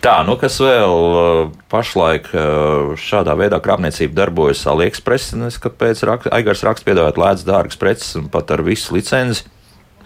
[0.01, 5.33] Tā, nu kas vēl uh, pašlaik uh, šādā veidā krāpniecība darbojas AliExpress?
[5.47, 9.43] Es kāpēc Aigars raksta piedāvāt lētas dārgas preces un pat ar visu licenci.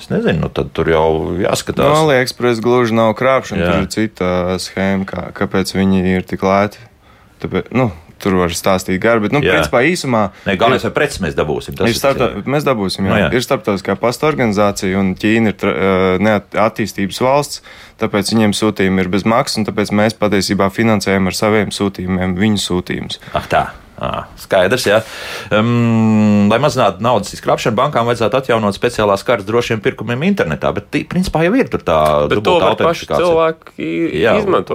[0.04, 1.94] Es nezinu, nu tad tur jau no jāskatās.
[2.02, 3.68] AliExpress gluži nav krāpšana, Jā.
[3.72, 6.82] tur ir cita schēma, kā, kāpēc viņi ir tik lēti.
[7.40, 7.86] Tāpēc, nu,
[8.24, 9.58] tur var stāstīt gari, bet, nu, Jā.
[9.60, 10.24] principā īsumā.
[10.48, 11.76] Nē, galvenais, vai preces mēs dabūsim.
[11.78, 13.10] Tas Ir starta, tas, mēs dabūsim, jā.
[13.10, 13.28] Nu, No, jā.
[13.30, 13.36] jā.
[13.38, 15.76] Ir starptautiskā pasta organizācija, un Ķīna ir ā,
[16.24, 17.62] neattīstības valsts,
[18.02, 22.64] tāpēc viņiem sūtījumi ir bez maksas, un tāpēc mēs patiesībā finansējam ar saviem sūtījumiem viņu
[22.70, 23.20] sūtījumus.
[23.38, 23.64] Ah, tā.
[24.04, 24.98] À, skaidrs, jā.
[25.54, 31.04] Um, lai mazinātu naudas izkrāpšanu, bankām vajadzētu atjaunot speciālās kartes drošiem pirkumiem internetā, bet, tī,
[31.08, 33.28] principā, jau ir tur tā Bet to dubulta var paši autentifikācija.
[33.30, 33.76] cilvēki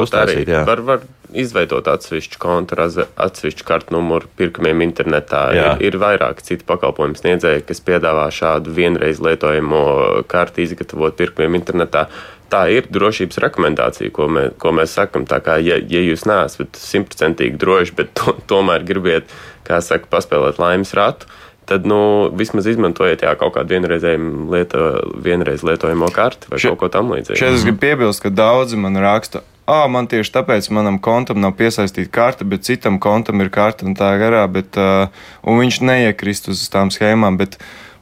[0.06, 0.54] uztaisīt, arī.
[0.54, 0.62] jā.
[0.70, 1.02] Var, var
[1.36, 5.42] izveidot atsevišķu kontu, atsevišķu kartu numuru pirkumiem internetā.
[5.56, 5.68] Jā.
[5.76, 9.84] Ir, ir vairāk citu pakalpojumu sniedzēju, kas piedāvā šādu vienreiz lietojamo
[10.30, 12.06] karti izgatavot pirkumiem internetā.
[12.48, 15.26] Tā ir drošības rekomendācija, ko, mē, ko mēs sakam.
[15.28, 19.28] Tā kā, ja, ja jūs neesat simtprocentīgi droši, bet to, tomēr gribiet,
[19.68, 21.28] kā saka, paspēlēt laimes ratu,
[21.68, 24.86] tad nu, vismaz izmantojiet jā, kaut kādu vienreizējumu lieto,
[25.20, 27.36] vienreiz lietojamo karti vai Še- kaut ko tamlīdzīgu.
[27.36, 31.52] Šeit es gribu piebilst, ka daudzi man raksta, ah, man tieši tāpēc manam kontam nav
[31.58, 35.12] piesaistīta karte, bet citam kontam ir karte un tā garā, bet, uh,
[35.44, 37.36] un viņš neiekrist uz tām schēmām.
[37.40, 37.58] Bet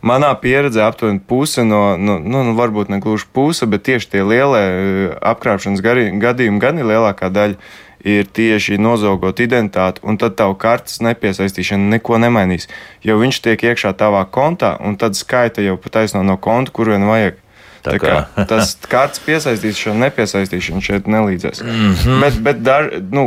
[0.06, 4.22] manā pieredzē aptuveni puse no, no nu, nu, varbūt ne gluži puse, bet tieši tie
[4.22, 7.58] lielie apkrāpšanas gadījumi, gan ir lielākā daļa.
[8.06, 12.68] Ir tieši nozogot identitāti, un tad tavu kartes nepiesaistīšana neko nemainīs.
[13.02, 17.08] Jo viņš tiek iekšā tavā kontā, un tad skaita jau pataisno no konta, kur vien
[17.08, 17.40] vajag.
[17.86, 18.44] Tā Tā kā, kā.
[18.50, 21.62] tas kārtas piesaistīšana, nepiesaistīšana šeit nelīdzēs.
[21.62, 21.92] Mm.
[21.94, 22.22] -hmm.
[22.24, 23.26] Bet, bet dar, nu,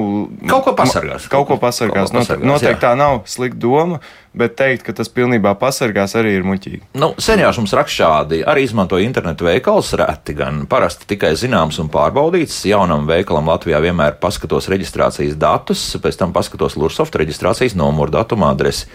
[0.49, 1.30] Kaut ko pasargās.
[1.32, 2.10] Kaut ko pasargās.
[2.12, 2.82] Kaut ko pasargās, Noteikti jā.
[2.89, 3.99] tā nav slikta doma,
[4.36, 6.82] bet teikt, ka tas pilnībā pasargās, arī ir muļķīgi.
[6.99, 8.41] Nu, Senjārs mums raksta šādi.
[8.43, 12.60] Arī izmantoja internetu veikals, reti gan parasti tikai zināms un pārbaudīts.
[12.70, 18.88] Jaunam veikalam Latvijā vienmēr paskatos reģistrācijas datus, pēc tam paskatos Lursoft reģistrācijas numuru, datuma adresi.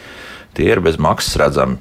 [0.54, 1.78] Tie ir bez maksas redzami.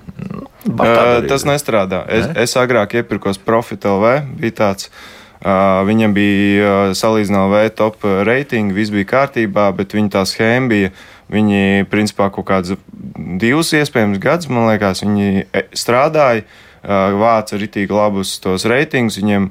[0.64, 2.06] Uh, tas nestrādā.
[2.08, 2.46] Es, Ne?
[2.46, 4.90] es agrāk iepirkos Profit LV, bija tāds.
[5.44, 10.72] Uh, viņam bija uh, salīdzināma LV top reitingi, viss bija kārtībā, bet viņa tā schēma
[10.72, 10.94] bija.
[11.34, 12.78] Viņi, principā, kaut kādus
[13.42, 16.44] divus, iespējams, gadus, man liekas, viņi e, strādāja,
[16.84, 19.50] uh, vāca ritīgi labus tos reitingus, viņiem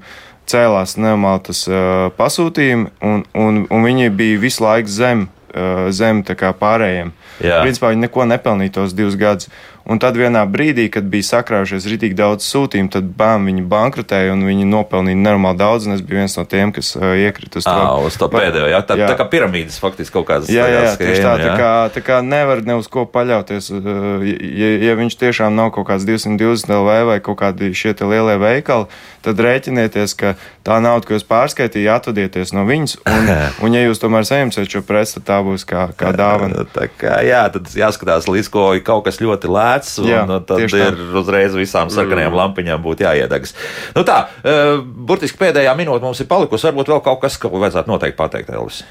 [0.49, 6.23] cēlās nenormāli tas uh, pasūtījumi, un, un, un viņi bija visu laiku zem, uh, zem
[6.27, 7.13] tā kā pārējiem.
[7.43, 7.61] Jā.
[7.67, 9.51] Principā viņi neko nepelnīja tos divus gadus.
[9.83, 14.45] Un tad vienā brīdī, kad bija sakrājušies rītīgi daudz sūtījumu, tad bām viņi bankrotēja un
[14.47, 15.89] viņi nopelnīja nenormāli daudz.
[15.89, 17.67] Un es biju viens no tiem, kas uh, iekrita uz.
[17.67, 19.09] Ā, uz to pēdējo, jā, tā, jā.
[19.11, 21.35] tā kā piramīdas faktiski kaut kādas Jā, jā, schēma, tā.
[21.43, 21.57] Tā jā.
[21.59, 23.73] kā, tā kā nevar ne uz ko paļauties.
[23.75, 28.39] uh, Ja, ja viņš tiešām nav kaut kāds 220 LV vai kaut kādi šie lielie
[28.41, 28.87] veikali,
[29.25, 30.35] tad rēķinieties, ka
[30.67, 32.97] tā nauda, ko jūs pārskaitījāt, atvadieties no viņas.
[33.11, 33.31] Un,
[33.67, 36.67] un ja jūs tomēr saņemsiet šo preci, tad tā būs kā, kā dāvana.
[36.73, 40.41] Tā kā, jā, tad jāskatās, līdz ko ir kaut kas ļoti lēts, un Jā, jā,
[40.49, 40.91] tad tieši tā.
[40.93, 43.57] ir uzreiz visām sarkanajām lampiņām būtu jāiedegas.
[43.97, 46.71] Nu tā, eh, burtiski pēdējā minūte mums ir palikusi.
[46.71, 48.85] Varbūt vēl kaut kas, ko vajadzētu noteikti pateikt, Elvis.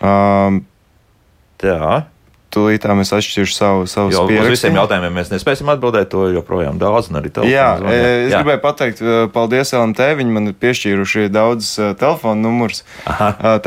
[0.00, 0.64] Um,
[1.60, 2.06] Tā,
[2.50, 7.12] Tūlīt mēs atšķiršu savu, savu jo uz visiem jautājumiem mēs nespēsim atbildēt, to joprojām daudz,
[7.14, 7.44] un.
[7.46, 10.08] Jā, e, es gribēju pateikt, e, paldies LMT.
[10.18, 12.82] Viņi man ir piešķīruši daudz uh, telefonu numurus.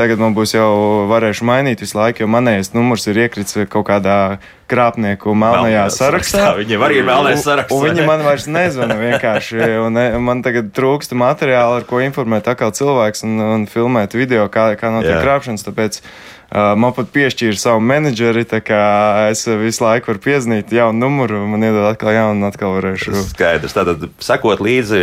[0.00, 0.68] Tagad man būs jau
[1.08, 4.18] varēšu mainīt visu laiku, jo manējais numurs ir iekrits kaut kādā
[4.70, 6.44] krāpnieku melnajā sarakstā.
[6.60, 9.60] Viņiem arī ir melnais Un- saraksts, Un vai viņi man vairs nezvana vienkārši.
[9.86, 14.46] Un e, man tagad trūksta materiāla, ar ko informēt atkal cilvēks un, un filmēt video,
[14.52, 15.24] kā, kā notiek Jā.
[15.24, 15.66] krāpšanas.
[15.68, 16.00] Tāpēc
[16.54, 18.82] man pat piešķīra savu menedžeri, tā kā
[19.32, 23.14] es visu laiku varu piezīmēt jaunu numuru, man iedod atkal jaunu un atkal varēšu.
[23.32, 23.74] Skaidrs.
[23.74, 25.02] Tātad sekot līdzi,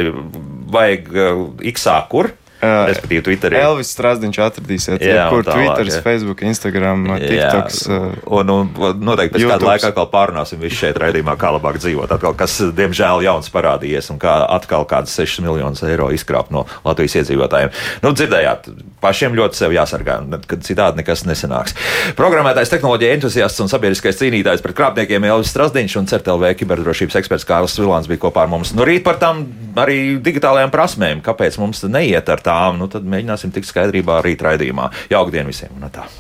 [0.72, 1.42] vajag uh,
[1.74, 2.32] X-ā kur?
[2.62, 3.58] Respektīvi, Twitterī.
[3.58, 6.02] Elvis Strasdiņš atradīsiet, Jā, kur tālāk, Twitter, jā.
[6.06, 7.80] Facebook, Instagram, TikToks.
[7.90, 11.80] Jā, uh, un, un, noteikti pēc kāda laika atkal pārunāsim visu šeit raidījumā, kā labāk
[11.82, 12.14] dzīvot.
[12.14, 17.18] Atkal, kas, diemžēl, jauns parādījies un kā atkal kādas 6 miljonus eiro izkrāpt no Latvijas
[17.24, 17.74] iedzīvotājiem.
[18.06, 18.70] Nu, dzirdējāt,
[19.02, 21.74] pašiem ļoti sev jāsargā, kad citādi nekas nesanāks.
[22.20, 27.80] Programmētājs, tehnoloģija entuziasts un sabiedriskais cīnītājs pret krāpniekiem Elvis Strasdiņš un CERTLV kiberdrošības eksperts Kārlis
[27.82, 28.76] Vilāns bija kopā ar mums.
[28.78, 29.48] Nu, rīt par tām
[29.82, 34.92] arī digitālajām prasmēm, kāpēc mums neiet ar tām, nu, tad mēģināsim tikt skaidrībā rīt raidījumā.
[35.14, 35.80] Jauka diena visiem!
[35.80, 36.12] Un tā.